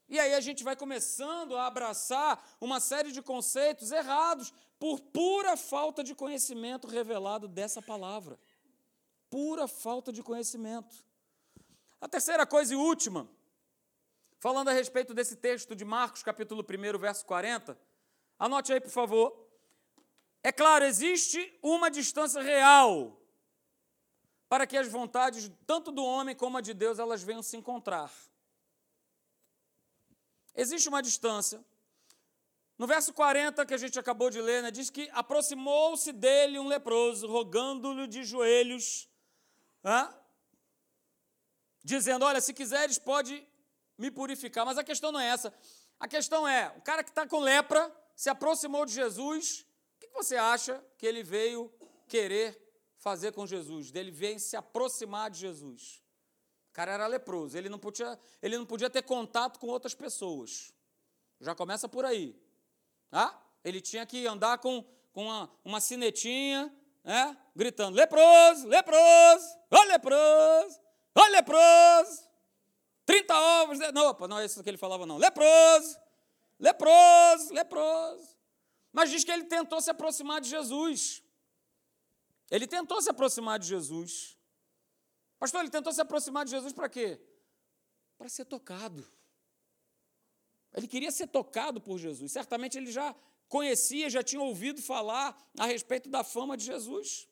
E 0.10 0.20
aí 0.20 0.34
a 0.34 0.40
gente 0.40 0.64
vai 0.64 0.76
começando 0.76 1.56
a 1.58 1.68
abraçar 1.68 2.42
uma 2.62 2.80
série 2.80 3.12
de 3.12 3.22
conceitos 3.22 3.92
errados 3.92 4.54
por 4.80 5.02
pura 5.02 5.58
falta 5.58 6.04
de 6.04 6.16
conhecimento 6.16 6.88
revelado 6.88 7.48
dessa 7.48 7.82
palavra. 7.82 8.40
Pura 9.30 9.68
falta 9.68 10.12
de 10.14 10.24
conhecimento. 10.24 11.06
A 12.00 12.08
terceira 12.08 12.46
coisa 12.46 12.74
e 12.74 12.78
última, 12.78 13.30
falando 14.40 14.70
a 14.70 14.74
respeito 14.74 15.14
desse 15.14 15.36
texto 15.36 15.76
de 15.76 15.84
Marcos, 15.84 16.24
capítulo 16.24 16.64
1, 16.64 16.98
verso 16.98 17.26
40, 17.26 17.78
anote 18.40 18.72
aí, 18.72 18.80
por 18.80 18.92
favor. 18.92 19.48
É 20.42 20.52
claro, 20.52 20.86
existe 20.86 21.54
uma 21.62 21.92
distância 21.92 22.42
real 22.42 23.17
para 24.50 24.66
que 24.66 24.78
as 24.78 24.88
vontades 24.88 25.52
tanto 25.66 25.92
do 25.92 26.04
homem 26.04 26.36
como 26.36 26.58
a 26.58 26.62
de 26.62 26.74
Deus 26.74 27.00
elas 27.00 27.22
venham 27.22 27.44
se 27.44 27.58
encontrar. 27.58 28.12
Existe 30.56 30.90
uma 30.90 31.02
distância, 31.02 31.64
No 32.80 32.86
verso 32.86 33.12
40 33.12 33.66
que 33.66 33.74
a 33.74 33.78
gente 33.78 33.98
acabou 33.98 34.30
de 34.30 34.40
ler, 34.40 34.62
né, 34.62 34.70
diz 34.70 34.92
que 34.92 35.10
aproximou-se 35.12 36.12
dele 36.12 36.60
um 36.60 36.68
leproso, 36.68 37.28
rogando-lhe 37.28 38.06
de 38.06 38.24
joelhos, 38.24 39.10
hein, 39.84 40.10
dizendo: 41.84 42.24
Olha, 42.24 42.40
se 42.40 42.54
quiseres, 42.54 43.00
pode 43.00 43.48
me 43.98 44.12
purificar. 44.12 44.64
Mas 44.64 44.78
a 44.78 44.84
questão 44.84 45.12
não 45.12 45.20
é 45.20 45.28
essa. 45.28 45.52
A 46.00 46.08
questão 46.08 46.48
é: 46.48 46.72
o 46.78 46.82
cara 46.82 47.04
que 47.04 47.10
está 47.10 47.26
com 47.26 47.40
lepra 47.40 47.92
se 48.16 48.30
aproximou 48.30 48.86
de 48.86 48.94
Jesus, 48.94 49.66
o 49.96 50.00
que 50.00 50.08
você 50.10 50.36
acha 50.36 50.84
que 51.00 51.06
ele 51.08 51.24
veio 51.24 51.74
querer 52.08 52.67
fazer 52.98 53.32
com 53.32 53.46
Jesus? 53.46 53.94
Ele 53.94 54.12
veio 54.12 54.40
se 54.40 54.56
aproximar 54.56 55.30
de 55.30 55.40
Jesus. 55.40 56.04
O 56.70 56.74
cara 56.74 56.92
era 56.92 57.08
leproso, 57.08 57.58
ele 57.58 57.70
não 57.70 57.80
podia, 57.80 58.20
ele 58.42 58.58
não 58.58 58.66
podia 58.66 58.90
ter 58.90 59.02
contato 59.02 59.60
com 59.60 59.68
outras 59.68 59.96
pessoas. 59.96 60.74
Já 61.40 61.56
começa 61.56 61.88
por 61.88 62.06
aí. 62.06 62.36
Tá? 63.10 63.40
Ele 63.64 63.82
tinha 63.82 64.06
que 64.06 64.26
andar 64.28 64.58
com, 64.60 64.84
com 65.12 65.26
uma, 65.26 65.52
uma 65.64 65.82
sinetinha, 65.82 66.74
né? 67.04 67.38
gritando: 67.56 67.96
leproso, 67.96 68.68
leproso, 68.68 69.58
ó 69.72 69.84
leproso, 69.84 70.80
ó 71.16 71.28
leproso. 71.28 72.28
30 73.06 73.40
ovos. 73.64 73.80
Não, 73.94 74.08
opa, 74.08 74.28
não 74.28 74.40
é 74.40 74.46
isso 74.46 74.62
que 74.62 74.70
ele 74.70 74.78
falava, 74.78 75.06
não. 75.06 75.18
Leproso, 75.18 75.98
leproso, 76.60 77.54
leproso. 77.54 78.38
Mas 78.92 79.10
diz 79.10 79.24
que 79.24 79.32
ele 79.32 79.46
tentou 79.46 79.80
se 79.80 79.90
aproximar 79.90 80.42
de 80.42 80.50
Jesus. 80.50 81.24
Ele 82.50 82.68
tentou 82.68 83.02
se 83.02 83.10
aproximar 83.10 83.60
de 83.60 83.68
Jesus. 83.68 84.38
Pastor, 85.40 85.62
ele 85.62 85.70
tentou 85.70 85.92
se 85.92 86.02
aproximar 86.02 86.46
de 86.46 86.52
Jesus 86.52 86.74
para 86.74 86.90
quê? 86.90 87.20
Para 88.18 88.30
ser 88.30 88.46
tocado. 88.46 89.08
Ele 90.74 90.88
queria 90.88 91.12
ser 91.12 91.28
tocado 91.28 91.82
por 91.82 91.98
Jesus. 91.98 92.32
Certamente 92.32 92.78
ele 92.78 92.92
já 92.92 93.16
conhecia, 93.48 94.10
já 94.10 94.24
tinha 94.24 94.42
ouvido 94.42 94.82
falar 94.82 95.38
a 95.58 95.66
respeito 95.66 96.10
da 96.10 96.24
fama 96.24 96.58
de 96.58 96.66
Jesus. 96.66 97.28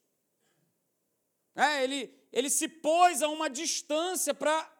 É, 1.55 1.83
ele, 1.83 2.13
ele 2.31 2.49
se 2.49 2.67
pôs 2.67 3.21
a 3.21 3.29
uma 3.29 3.49
distância 3.49 4.33
para 4.33 4.71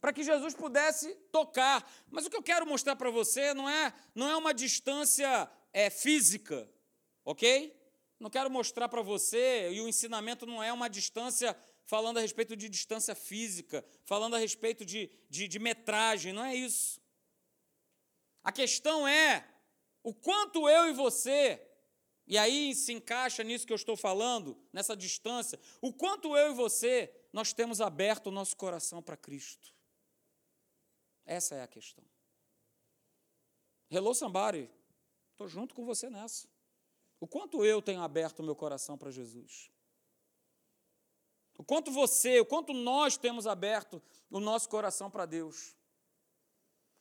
para 0.00 0.12
que 0.12 0.22
Jesus 0.22 0.54
pudesse 0.54 1.12
tocar. 1.32 1.88
Mas 2.10 2.24
o 2.24 2.30
que 2.30 2.36
eu 2.36 2.42
quero 2.42 2.66
mostrar 2.66 2.96
para 2.96 3.10
você 3.10 3.52
não 3.52 3.68
é, 3.68 3.92
não 4.14 4.28
é 4.28 4.36
uma 4.36 4.54
distância 4.54 5.50
é, 5.72 5.90
física, 5.90 6.70
ok? 7.24 7.76
Não 8.18 8.28
quero 8.28 8.50
mostrar 8.50 8.88
para 8.88 9.02
você, 9.02 9.70
e 9.70 9.80
o 9.80 9.88
ensinamento 9.88 10.44
não 10.44 10.62
é 10.62 10.72
uma 10.72 10.88
distância 10.88 11.56
falando 11.84 12.18
a 12.18 12.20
respeito 12.20 12.56
de 12.56 12.68
distância 12.68 13.14
física, 13.14 13.84
falando 14.04 14.36
a 14.36 14.38
respeito 14.38 14.84
de, 14.84 15.10
de, 15.30 15.48
de 15.48 15.58
metragem, 15.58 16.32
não 16.32 16.44
é 16.44 16.54
isso. 16.54 17.00
A 18.42 18.52
questão 18.52 19.06
é 19.06 19.48
o 20.02 20.12
quanto 20.12 20.68
eu 20.68 20.88
e 20.88 20.92
você, 20.92 21.66
e 22.26 22.36
aí 22.36 22.74
se 22.74 22.92
encaixa 22.92 23.42
nisso 23.42 23.66
que 23.66 23.72
eu 23.72 23.76
estou 23.76 23.96
falando, 23.96 24.58
nessa 24.72 24.96
distância, 24.96 25.58
o 25.80 25.92
quanto 25.92 26.36
eu 26.36 26.50
e 26.50 26.54
você 26.54 27.10
nós 27.32 27.52
temos 27.52 27.80
aberto 27.80 28.26
o 28.26 28.32
nosso 28.32 28.56
coração 28.56 29.02
para 29.02 29.16
Cristo. 29.16 29.74
Essa 31.24 31.54
é 31.54 31.62
a 31.62 31.66
questão. 31.66 32.04
Hello, 33.90 34.14
somebody. 34.14 34.70
Estou 35.32 35.48
junto 35.48 35.74
com 35.74 35.84
você 35.84 36.10
nessa. 36.10 36.48
O 37.20 37.26
quanto 37.26 37.64
eu 37.64 37.82
tenho 37.82 38.00
aberto 38.02 38.40
o 38.40 38.42
meu 38.42 38.54
coração 38.54 38.96
para 38.96 39.10
Jesus? 39.10 39.70
O 41.56 41.64
quanto 41.64 41.90
você, 41.90 42.38
o 42.38 42.46
quanto 42.46 42.72
nós 42.72 43.16
temos 43.16 43.46
aberto 43.46 44.00
o 44.30 44.38
nosso 44.38 44.68
coração 44.68 45.10
para 45.10 45.26
Deus? 45.26 45.76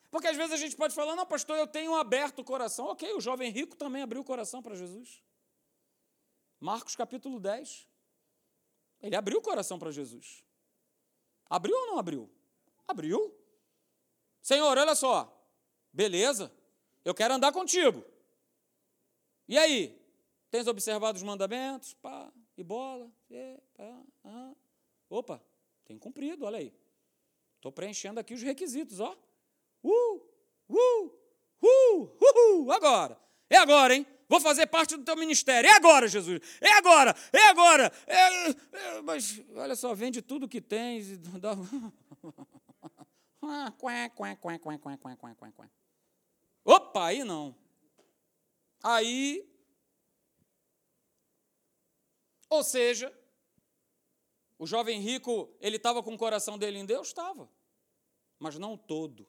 Porque 0.10 0.28
às 0.28 0.36
vezes 0.36 0.54
a 0.54 0.58
gente 0.58 0.76
pode 0.76 0.96
falar, 0.96 1.16
não, 1.16 1.26
pastor, 1.26 1.58
eu 1.58 1.68
tenho 1.68 1.94
aberto 1.96 2.40
o 2.40 2.44
coração. 2.44 2.88
Ok, 2.88 3.14
o 3.14 3.22
jovem 3.22 3.52
rico 3.52 3.76
também 3.76 4.02
abriu 4.02 4.22
o 4.22 4.26
coração 4.26 4.62
para 4.64 4.76
Jesus. 4.76 5.22
Marcos 6.60 6.96
capítulo 6.96 7.40
10. 7.40 7.88
Ele 9.02 9.16
abriu 9.16 9.38
o 9.38 9.42
coração 9.42 9.78
para 9.78 9.92
Jesus. 9.92 10.44
Abriu 11.48 11.76
ou 11.76 11.88
não 11.88 12.00
abriu? 12.00 12.30
Abriu. 12.88 13.36
Senhor, 14.42 14.76
olha 14.78 14.96
só. 14.96 15.34
Beleza, 15.94 16.52
eu 17.06 17.14
quero 17.14 17.34
andar 17.34 17.52
contigo. 17.52 18.04
E 19.48 19.58
aí? 19.58 19.97
Tens 20.50 20.68
observado 20.68 21.18
os 21.18 21.24
mandamentos? 21.24 21.94
Pá, 21.96 22.32
e 22.58 22.64
bola? 22.64 23.12
E, 23.30 23.60
pá, 23.76 24.04
ah. 24.24 24.56
Opa, 25.10 25.42
tem 25.86 25.98
cumprido, 25.98 26.46
olha 26.46 26.60
aí. 26.60 26.74
Estou 27.56 27.72
preenchendo 27.72 28.20
aqui 28.20 28.34
os 28.34 28.42
requisitos, 28.42 29.00
ó. 29.00 29.18
Uh, 29.84 30.22
uh, 30.70 31.12
uh, 31.62 32.64
uh, 32.64 32.72
agora. 32.72 33.18
É 33.50 33.58
agora, 33.58 33.96
hein? 33.96 34.06
Vou 34.30 34.42
fazer 34.42 34.68
parte 34.68 34.98
do 34.98 35.04
teu 35.04 35.16
ministério. 35.16 35.70
É 35.70 35.74
agora, 35.74 36.08
Jesus. 36.08 36.42
É 36.60 36.74
agora. 36.74 37.16
É 37.32 37.46
agora. 37.48 37.92
É, 38.06 38.50
é, 38.50 39.02
mas, 39.02 39.42
olha 39.56 39.76
só, 39.76 39.94
vende 39.96 40.22
tudo 40.22 40.48
que 40.48 40.60
tens. 40.60 41.12
E 41.12 41.18
dá... 41.18 41.52
Opa, 46.66 47.08
aí 47.08 47.24
não. 47.24 47.56
Aí. 48.84 49.48
Ou 52.50 52.64
seja, 52.64 53.14
o 54.58 54.66
jovem 54.66 55.00
rico, 55.00 55.54
ele 55.60 55.78
estava 55.78 56.02
com 56.02 56.14
o 56.14 56.18
coração 56.18 56.58
dele 56.58 56.80
em 56.80 56.86
Deus? 56.86 57.08
Estava. 57.08 57.50
Mas 58.40 58.58
não 58.58 58.78
todo 58.78 59.28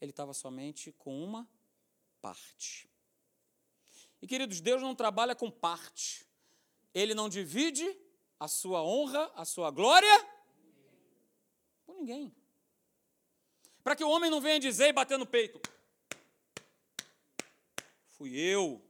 ele 0.00 0.10
estava 0.10 0.32
somente 0.32 0.92
com 0.92 1.22
uma 1.22 1.48
parte. 2.20 2.88
E 4.20 4.26
queridos, 4.26 4.60
Deus 4.60 4.82
não 4.82 4.94
trabalha 4.94 5.34
com 5.34 5.50
parte. 5.50 6.26
Ele 6.94 7.14
não 7.14 7.28
divide 7.28 7.96
a 8.38 8.48
sua 8.48 8.82
honra, 8.82 9.30
a 9.34 9.44
sua 9.44 9.70
glória 9.70 10.26
com 11.84 11.94
ninguém. 11.94 12.34
Para 13.82 13.96
que 13.96 14.04
o 14.04 14.10
homem 14.10 14.30
não 14.30 14.40
venha 14.40 14.58
dizer 14.58 14.88
e 14.88 14.92
bater 14.92 15.18
no 15.18 15.26
peito: 15.26 15.60
Fui 18.10 18.36
eu. 18.36 18.82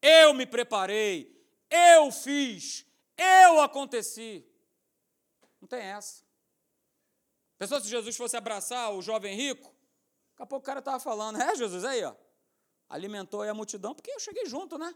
Eu 0.00 0.32
me 0.34 0.46
preparei. 0.46 1.37
Eu 1.70 2.10
fiz. 2.10 2.86
Eu 3.16 3.60
aconteci. 3.60 4.46
Não 5.60 5.68
tem 5.68 5.80
essa. 5.80 6.22
Pensou 7.58 7.80
se 7.80 7.88
Jesus 7.88 8.16
fosse 8.16 8.36
abraçar 8.36 8.92
o 8.92 9.02
jovem 9.02 9.34
rico? 9.34 9.74
Daqui 10.30 10.42
a 10.42 10.46
pouco 10.46 10.62
o 10.62 10.66
cara 10.66 10.78
estava 10.78 11.00
falando, 11.00 11.42
é 11.42 11.56
Jesus, 11.56 11.84
aí, 11.84 12.04
ó. 12.04 12.14
Alimentou 12.88 13.42
aí 13.42 13.48
a 13.48 13.54
multidão, 13.54 13.94
porque 13.94 14.10
eu 14.10 14.20
cheguei 14.20 14.46
junto, 14.46 14.78
né? 14.78 14.94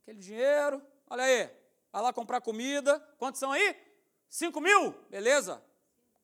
Aquele 0.00 0.20
dinheiro, 0.20 0.80
olha 1.10 1.24
aí, 1.24 1.50
vai 1.92 2.02
lá 2.02 2.12
comprar 2.12 2.40
comida. 2.40 3.00
Quantos 3.18 3.40
são 3.40 3.50
aí? 3.50 3.76
Cinco 4.28 4.60
mil? 4.60 4.92
Beleza. 5.10 5.62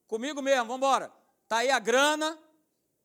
Comigo 0.06 0.40
mesmo, 0.40 0.64
vamos 0.66 0.76
embora. 0.76 1.12
Tá 1.48 1.58
aí 1.58 1.70
a 1.70 1.78
grana, 1.78 2.38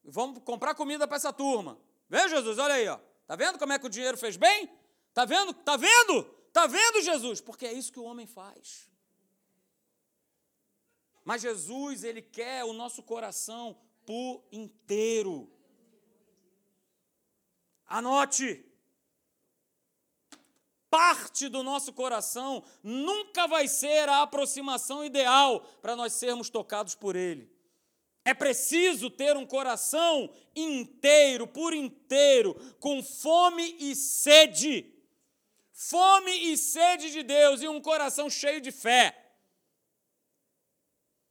vamos 0.04 0.42
comprar 0.44 0.76
comida 0.76 1.08
para 1.08 1.18
essa 1.18 1.34
turma. 1.34 1.80
Vê, 2.08 2.30
Jesus, 2.30 2.60
olha 2.60 2.76
aí, 2.76 2.88
ó. 2.88 3.00
Tá 3.26 3.36
vendo 3.36 3.58
como 3.58 3.74
é 3.74 3.80
que 3.80 3.88
o 3.88 3.90
dinheiro 3.90 4.18
fez 4.18 4.38
bem? 4.38 4.70
Tá 5.14 5.26
vendo? 5.26 5.54
Tá 5.54 5.78
vendo? 5.78 6.24
Tá 6.52 6.68
vendo, 6.68 7.02
Jesus? 7.02 7.40
Porque 7.42 7.66
é 7.66 7.74
isso 7.74 7.92
que 7.92 8.00
o 8.00 8.04
homem 8.04 8.26
faz. 8.26 8.90
Mas 11.24 11.42
Jesus, 11.42 12.04
ele 12.04 12.22
quer 12.22 12.64
o 12.66 12.74
nosso 12.74 13.02
coração 13.04 13.78
por 14.06 14.44
inteiro. 14.52 15.50
Anote. 17.86 18.66
Parte 20.90 21.50
do 21.50 21.64
nosso 21.64 21.92
coração 21.92 22.64
nunca 22.84 23.48
vai 23.48 23.68
ser 23.68 24.08
a 24.10 24.22
aproximação 24.22 25.04
ideal 25.04 25.62
para 25.82 25.96
nós 25.96 26.14
sermos 26.14 26.52
tocados 26.52 26.94
por 26.94 27.16
Ele. 27.16 27.52
É 28.26 28.34
preciso 28.34 29.10
ter 29.10 29.36
um 29.36 29.46
coração 29.46 30.30
inteiro, 30.56 31.48
por 31.48 31.74
inteiro, 31.74 32.54
com 32.80 33.02
fome 33.04 33.76
e 33.80 33.96
sede. 33.96 34.94
Fome 35.74 36.32
e 36.32 36.56
sede 36.56 37.12
de 37.12 37.24
Deus 37.24 37.64
e 37.64 37.68
um 37.68 37.82
coração 37.82 38.30
cheio 38.30 38.62
de 38.62 38.72
fé. 38.72 39.36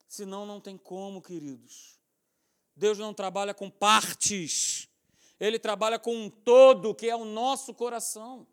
Senão 0.09 0.45
não 0.45 0.61
tem 0.61 0.76
como, 0.76 1.22
queridos. 1.22 1.99
Deus 2.74 2.99
não 2.99 3.14
trabalha 3.14 3.55
com 3.55 3.70
partes, 3.70 4.88
Ele 5.38 5.59
trabalha 5.59 5.99
com 5.99 6.14
um 6.14 6.28
todo, 6.28 6.95
que 6.95 7.09
é 7.09 7.14
o 7.14 7.24
nosso 7.24 7.72
coração. 7.72 8.47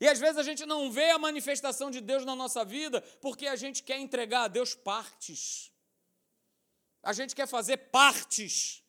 E 0.00 0.08
às 0.08 0.18
vezes 0.18 0.38
a 0.38 0.42
gente 0.42 0.64
não 0.64 0.90
vê 0.90 1.10
a 1.10 1.18
manifestação 1.18 1.90
de 1.90 2.00
Deus 2.00 2.24
na 2.24 2.34
nossa 2.34 2.64
vida 2.64 3.00
porque 3.20 3.46
a 3.46 3.54
gente 3.54 3.82
quer 3.82 3.98
entregar 3.98 4.44
a 4.44 4.48
Deus 4.48 4.74
partes. 4.74 5.70
A 7.02 7.12
gente 7.12 7.34
quer 7.34 7.46
fazer 7.46 7.76
partes. 7.76 8.82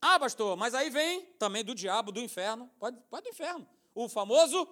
Ah, 0.00 0.18
pastor, 0.18 0.56
mas 0.56 0.74
aí 0.74 0.90
vem 0.90 1.26
também 1.38 1.64
do 1.64 1.74
diabo, 1.74 2.12
do 2.12 2.20
inferno. 2.20 2.70
Pode, 2.78 2.98
pode 3.10 3.24
do 3.24 3.30
inferno. 3.30 3.68
O 3.94 4.08
famoso 4.08 4.66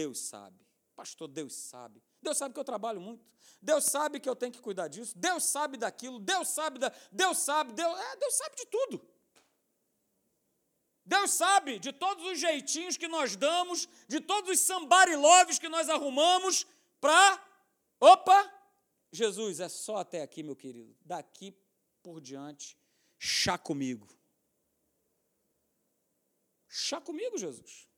Deus 0.00 0.18
sabe. 0.18 0.58
Pastor, 0.96 1.28
Deus 1.28 1.52
sabe. 1.52 2.02
Deus 2.22 2.38
sabe 2.38 2.54
que 2.54 2.60
eu 2.60 2.64
trabalho 2.64 3.00
muito. 3.02 3.22
Deus 3.60 3.84
sabe 3.84 4.18
que 4.18 4.28
eu 4.28 4.34
tenho 4.34 4.50
que 4.50 4.60
cuidar 4.60 4.88
disso. 4.88 5.12
Deus 5.18 5.44
sabe 5.44 5.76
daquilo. 5.76 6.18
Deus 6.18 6.48
sabe 6.48 6.78
da. 6.78 6.90
Deus 7.12 7.36
sabe. 7.36 7.74
Deus, 7.74 7.98
é, 7.98 8.16
Deus 8.16 8.34
sabe 8.34 8.56
de 8.56 8.66
tudo. 8.66 9.06
Deus 11.04 11.32
sabe 11.32 11.78
de 11.78 11.92
todos 11.92 12.24
os 12.24 12.38
jeitinhos 12.40 12.96
que 12.96 13.08
nós 13.08 13.36
damos, 13.36 13.86
de 14.08 14.20
todos 14.20 14.50
os 14.50 14.60
sambariloves 14.60 15.58
que 15.58 15.68
nós 15.68 15.90
arrumamos 15.90 16.66
para. 16.98 17.46
Opa! 18.00 18.40
Jesus, 19.12 19.60
é 19.60 19.68
só 19.68 19.98
até 19.98 20.22
aqui, 20.22 20.42
meu 20.42 20.56
querido. 20.56 20.96
Daqui 21.02 21.54
por 22.02 22.22
diante, 22.22 22.74
chá 23.18 23.58
comigo. 23.58 24.08
Chá 26.68 26.98
comigo, 27.02 27.36
Jesus. 27.36 27.89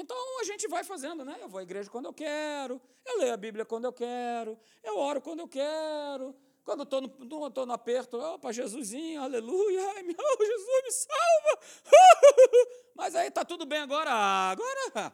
Então 0.00 0.40
a 0.40 0.44
gente 0.44 0.66
vai 0.66 0.82
fazendo, 0.82 1.24
né? 1.24 1.36
Eu 1.40 1.48
vou 1.48 1.60
à 1.60 1.62
igreja 1.62 1.90
quando 1.90 2.06
eu 2.06 2.12
quero, 2.12 2.80
eu 3.04 3.18
leio 3.18 3.34
a 3.34 3.36
Bíblia 3.36 3.64
quando 3.66 3.84
eu 3.84 3.92
quero, 3.92 4.58
eu 4.82 4.96
oro 4.96 5.20
quando 5.20 5.40
eu 5.40 5.48
quero. 5.48 6.34
Quando 6.64 6.84
estou 6.84 7.00
no, 7.00 7.46
estou 7.48 7.66
no 7.66 7.72
aperto, 7.72 8.16
opa, 8.18 8.52
Jesusinho, 8.52 9.20
aleluia, 9.22 9.92
ai, 9.94 10.02
meu, 10.02 10.16
Jesus 10.40 10.82
me 10.84 10.90
salva. 10.92 11.60
Mas 12.94 13.14
aí 13.14 13.28
está 13.28 13.44
tudo 13.44 13.66
bem 13.66 13.80
agora, 13.80 14.10
agora 14.10 15.12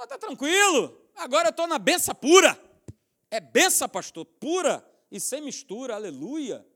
está 0.00 0.18
tranquilo, 0.18 1.00
agora 1.14 1.48
eu 1.48 1.50
estou 1.50 1.66
na 1.66 1.78
benção 1.78 2.14
pura. 2.14 2.58
É 3.30 3.40
benção, 3.40 3.88
pastor, 3.88 4.24
pura 4.24 4.84
e 5.10 5.20
sem 5.20 5.40
mistura, 5.40 5.94
aleluia. 5.94 6.66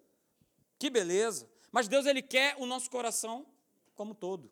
Que 0.78 0.90
beleza. 0.90 1.50
Mas 1.70 1.88
Deus, 1.88 2.06
Ele 2.06 2.22
quer 2.22 2.54
o 2.58 2.66
nosso 2.66 2.90
coração 2.90 3.46
como 3.94 4.14
todo. 4.14 4.50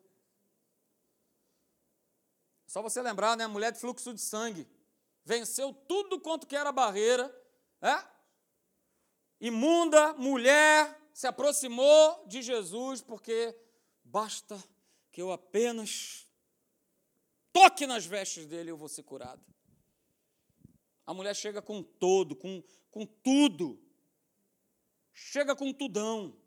Só 2.71 2.81
você 2.81 3.01
lembrar, 3.01 3.35
né? 3.35 3.45
Mulher 3.47 3.73
de 3.73 3.79
fluxo 3.81 4.13
de 4.13 4.21
sangue 4.21 4.65
venceu 5.25 5.73
tudo 5.73 6.21
quanto 6.21 6.47
que 6.47 6.55
era 6.55 6.71
barreira, 6.71 7.29
é? 7.81 8.01
Imunda, 9.41 10.13
mulher, 10.13 10.97
se 11.13 11.27
aproximou 11.27 12.25
de 12.27 12.41
Jesus 12.41 13.01
porque 13.01 13.53
basta 14.05 14.57
que 15.11 15.21
eu 15.21 15.33
apenas 15.33 16.25
toque 17.51 17.85
nas 17.85 18.05
vestes 18.05 18.45
dele 18.45 18.69
e 18.69 18.71
eu 18.71 18.77
vou 18.77 18.87
ser 18.87 19.03
curado. 19.03 19.43
A 21.05 21.13
mulher 21.13 21.35
chega 21.35 21.61
com 21.61 21.83
todo, 21.83 22.37
com, 22.37 22.63
com 22.89 23.05
tudo. 23.05 23.83
Chega 25.11 25.57
com 25.57 25.73
tudão. 25.73 26.37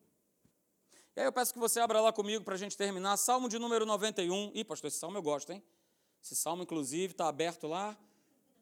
E 1.15 1.21
aí 1.21 1.27
eu 1.27 1.33
peço 1.35 1.53
que 1.53 1.59
você 1.59 1.81
abra 1.81 2.01
lá 2.01 2.15
comigo 2.15 2.43
para 2.43 2.55
a 2.55 2.59
gente 2.59 2.79
terminar. 2.79 3.15
Salmo 3.19 3.47
de 3.47 3.59
número 3.59 3.85
91. 3.85 4.53
Ih, 4.55 4.65
pastor, 4.65 4.89
esse 4.89 4.97
salmo 4.97 5.19
eu 5.19 5.23
gosto, 5.23 5.53
hein? 5.53 5.63
Esse 6.25 6.35
salmo, 6.35 6.63
inclusive, 6.63 7.13
está 7.13 7.29
aberto 7.29 7.67
lá 7.67 7.95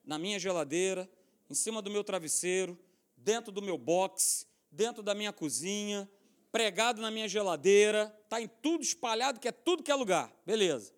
na 0.04 0.18
minha 0.18 0.36
geladeira, 0.36 1.08
em 1.48 1.54
cima 1.54 1.80
do 1.80 1.92
meu 1.92 2.02
travesseiro, 2.02 2.76
dentro 3.16 3.52
do 3.52 3.62
meu 3.62 3.78
box, 3.78 4.48
dentro 4.68 5.00
da 5.00 5.14
minha 5.14 5.32
cozinha, 5.32 6.10
pregado 6.50 7.00
na 7.00 7.08
minha 7.08 7.28
geladeira, 7.28 8.12
está 8.24 8.42
em 8.42 8.48
tudo 8.48 8.82
espalhado, 8.82 9.38
que 9.38 9.46
é 9.46 9.52
tudo 9.52 9.84
que 9.84 9.92
é 9.92 9.94
lugar. 9.94 10.34
Beleza. 10.44 10.92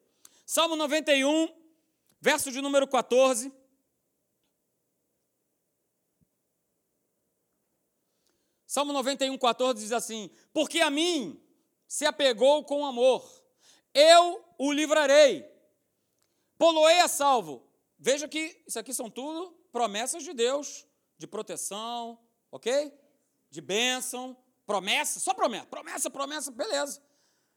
Salmo 0.46 0.74
91, 0.74 1.54
verso 2.18 2.50
de 2.50 2.62
número 2.62 2.88
14. 2.88 3.52
Salmo 8.66 8.94
91, 8.94 9.36
14 9.36 9.82
diz 9.82 9.92
assim: 9.92 10.30
Porque 10.50 10.80
a 10.80 10.88
mim 10.88 11.38
se 11.86 12.06
apegou 12.06 12.64
com 12.64 12.86
amor, 12.86 13.22
eu 13.92 14.42
o 14.56 14.72
livrarei 14.72 15.52
Poloei 16.58 17.00
a 17.00 17.08
salvo. 17.08 17.66
Veja 17.98 18.28
que 18.28 18.62
isso 18.66 18.78
aqui 18.78 18.92
são 18.92 19.10
tudo 19.10 19.50
promessas 19.72 20.22
de 20.22 20.32
Deus, 20.32 20.86
de 21.18 21.26
proteção, 21.26 22.18
ok? 22.50 22.92
De 23.50 23.60
bênção, 23.60 24.36
promessa, 24.66 25.20
só 25.20 25.34
promessa, 25.34 25.66
promessa, 25.66 26.10
promessa, 26.10 26.50
beleza. 26.50 27.02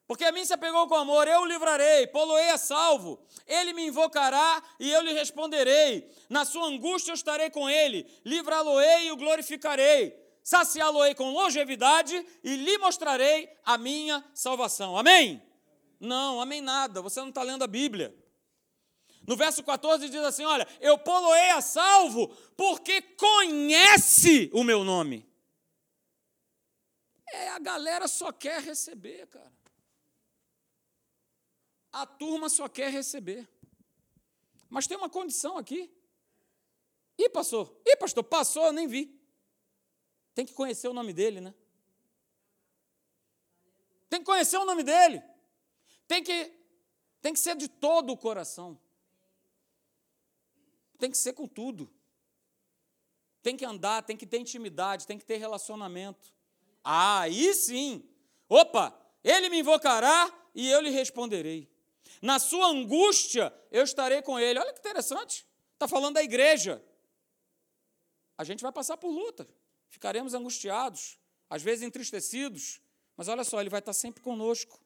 Porque 0.08 0.24
a 0.24 0.32
mim 0.32 0.46
se 0.46 0.54
apegou 0.54 0.88
com 0.88 0.96
amor, 0.96 1.28
eu 1.28 1.42
o 1.42 1.46
livrarei, 1.46 2.08
poloei 2.08 2.50
a 2.50 2.58
salvo, 2.58 3.20
ele 3.46 3.74
me 3.74 3.88
invocará 3.88 4.64
e 4.80 4.90
eu 4.90 5.02
lhe 5.02 5.12
responderei. 5.12 6.10
Na 6.30 6.46
sua 6.46 6.68
angústia 6.68 7.12
eu 7.12 7.16
estarei 7.16 7.50
com 7.50 7.70
ele, 7.70 8.10
livrá-lo-ei 8.24 9.08
e 9.08 9.12
o 9.12 9.18
glorificarei. 9.18 10.18
Saciá-lo-ei 10.42 11.14
com 11.14 11.32
longevidade 11.32 12.26
e 12.42 12.56
lhe 12.56 12.78
mostrarei 12.78 13.50
a 13.66 13.78
minha 13.78 14.24
salvação. 14.34 14.98
Amém? 14.98 15.44
Não, 16.00 16.40
amém 16.40 16.62
nada, 16.62 17.02
você 17.02 17.20
não 17.20 17.30
está 17.30 17.44
lendo 17.44 17.64
a 17.64 17.68
Bíblia. 17.68 18.16
No 19.28 19.36
verso 19.36 19.62
14 19.62 20.08
diz 20.08 20.24
assim: 20.24 20.46
Olha, 20.46 20.66
eu 20.80 20.98
poloei 20.98 21.50
a 21.50 21.60
salvo 21.60 22.30
porque 22.56 23.02
conhece 23.02 24.50
o 24.54 24.64
meu 24.64 24.86
nome. 24.86 25.30
É, 27.30 27.50
a 27.50 27.60
galera 27.60 28.08
só 28.08 28.32
quer 28.32 28.62
receber, 28.62 29.28
cara. 29.28 29.52
A 31.92 32.06
turma 32.06 32.48
só 32.48 32.70
quer 32.70 32.90
receber. 32.90 33.46
Mas 34.70 34.88
tem 34.88 34.96
uma 34.96 35.10
condição 35.10 35.58
aqui. 35.58 35.94
Ih, 37.18 37.30
pastor, 37.30 37.76
ih, 37.86 37.98
pastor, 37.98 38.24
passou, 38.24 38.68
eu 38.68 38.72
nem 38.72 38.88
vi. 38.88 39.20
Tem 40.34 40.46
que 40.46 40.54
conhecer 40.54 40.88
o 40.88 40.94
nome 40.94 41.12
dele, 41.12 41.42
né? 41.42 41.54
Tem 44.10 44.20
que 44.20 44.26
conhecer 44.26 44.58
o 44.58 44.64
nome 44.64 44.84
dele. 44.84 45.22
Tem 46.08 46.24
que, 46.24 46.54
tem 47.22 47.34
que 47.34 47.40
ser 47.40 47.58
de 47.58 47.68
todo 47.68 48.14
o 48.14 48.18
coração. 48.18 48.80
Tem 50.98 51.12
que 51.12 51.18
ser 51.18 51.34
com 51.34 51.48
tudo. 51.48 51.90
Tem 53.42 53.56
que 53.56 53.66
andar, 53.66 54.04
tem 54.04 54.18
que 54.18 54.26
ter 54.26 54.40
intimidade, 54.40 55.08
tem 55.08 55.18
que 55.18 55.26
ter 55.26 55.38
relacionamento. 55.38 56.34
Aí 56.84 57.54
sim. 57.54 58.04
Opa, 58.50 58.98
ele 59.24 59.50
me 59.50 59.60
invocará 59.60 60.34
e 60.54 60.70
eu 60.70 60.82
lhe 60.82 60.90
responderei. 60.90 61.70
Na 62.22 62.40
sua 62.40 62.68
angústia, 62.68 63.54
eu 63.72 63.84
estarei 63.84 64.22
com 64.22 64.40
ele. 64.40 64.60
Olha 64.60 64.74
que 64.74 64.80
interessante. 64.80 65.46
Está 65.74 65.88
falando 65.88 66.16
da 66.16 66.24
igreja. 66.24 66.84
A 68.38 68.44
gente 68.44 68.62
vai 68.62 68.72
passar 68.72 68.98
por 68.98 69.10
luta. 69.10 69.48
Ficaremos 69.90 70.34
angustiados, 70.34 71.18
às 71.50 71.62
vezes 71.62 71.84
entristecidos. 71.84 72.82
Mas 73.16 73.28
olha 73.28 73.44
só, 73.44 73.60
ele 73.60 73.70
vai 73.70 73.80
estar 73.80 73.94
sempre 73.94 74.22
conosco. 74.22 74.80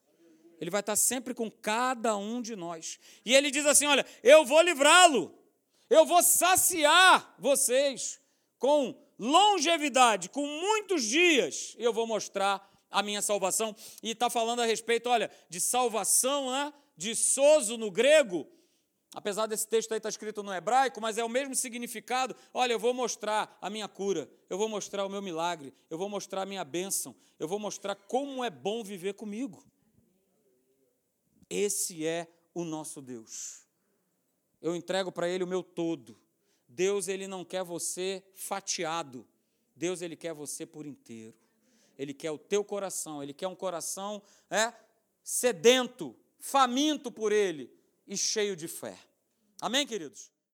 Ele 0.60 0.70
vai 0.70 0.80
estar 0.80 0.96
sempre 0.96 1.34
com 1.34 1.50
cada 1.50 2.16
um 2.16 2.40
de 2.40 2.54
nós. 2.54 2.98
E 3.24 3.34
ele 3.34 3.50
diz 3.50 3.66
assim: 3.66 3.86
Olha, 3.86 4.06
eu 4.22 4.44
vou 4.44 4.60
livrá-lo. 4.62 5.36
Eu 5.92 6.06
vou 6.06 6.22
saciar 6.22 7.34
vocês 7.38 8.18
com 8.58 8.98
longevidade, 9.18 10.30
com 10.30 10.46
muitos 10.46 11.04
dias, 11.04 11.76
eu 11.78 11.92
vou 11.92 12.06
mostrar 12.06 12.66
a 12.90 13.02
minha 13.02 13.20
salvação. 13.20 13.76
E 14.02 14.12
está 14.12 14.30
falando 14.30 14.60
a 14.60 14.64
respeito, 14.64 15.10
olha, 15.10 15.30
de 15.50 15.60
salvação, 15.60 16.50
né? 16.50 16.72
de 16.96 17.14
sozo 17.14 17.76
no 17.76 17.90
grego. 17.90 18.48
Apesar 19.14 19.46
desse 19.46 19.68
texto 19.68 19.92
aí 19.92 19.98
estar 19.98 20.06
tá 20.06 20.08
escrito 20.08 20.42
no 20.42 20.50
hebraico, 20.50 20.98
mas 20.98 21.18
é 21.18 21.24
o 21.24 21.28
mesmo 21.28 21.54
significado. 21.54 22.34
Olha, 22.54 22.72
eu 22.72 22.78
vou 22.78 22.94
mostrar 22.94 23.58
a 23.60 23.68
minha 23.68 23.86
cura, 23.86 24.30
eu 24.48 24.56
vou 24.56 24.70
mostrar 24.70 25.04
o 25.04 25.10
meu 25.10 25.20
milagre, 25.20 25.74
eu 25.90 25.98
vou 25.98 26.08
mostrar 26.08 26.40
a 26.40 26.46
minha 26.46 26.64
bênção, 26.64 27.14
eu 27.38 27.46
vou 27.46 27.58
mostrar 27.58 27.94
como 27.94 28.42
é 28.42 28.48
bom 28.48 28.82
viver 28.82 29.12
comigo. 29.12 29.62
Esse 31.50 32.06
é 32.06 32.26
o 32.54 32.64
nosso 32.64 33.02
Deus 33.02 33.61
eu 34.62 34.76
entrego 34.76 35.10
para 35.10 35.28
ele 35.28 35.42
o 35.44 35.46
meu 35.46 35.62
todo. 35.62 36.16
Deus 36.68 37.08
ele 37.08 37.26
não 37.26 37.44
quer 37.44 37.64
você 37.64 38.22
fatiado. 38.34 39.26
Deus 39.74 40.00
ele 40.00 40.16
quer 40.16 40.32
você 40.32 40.64
por 40.64 40.86
inteiro. 40.86 41.34
Ele 41.98 42.14
quer 42.14 42.30
o 42.30 42.38
teu 42.38 42.64
coração, 42.64 43.22
ele 43.22 43.34
quer 43.34 43.48
um 43.48 43.54
coração 43.54 44.22
é, 44.48 44.72
sedento, 45.22 46.16
faminto 46.38 47.12
por 47.12 47.32
ele 47.32 47.70
e 48.06 48.16
cheio 48.16 48.56
de 48.56 48.66
fé. 48.66 48.98
Amém, 49.60 49.86
queridos? 49.86 50.32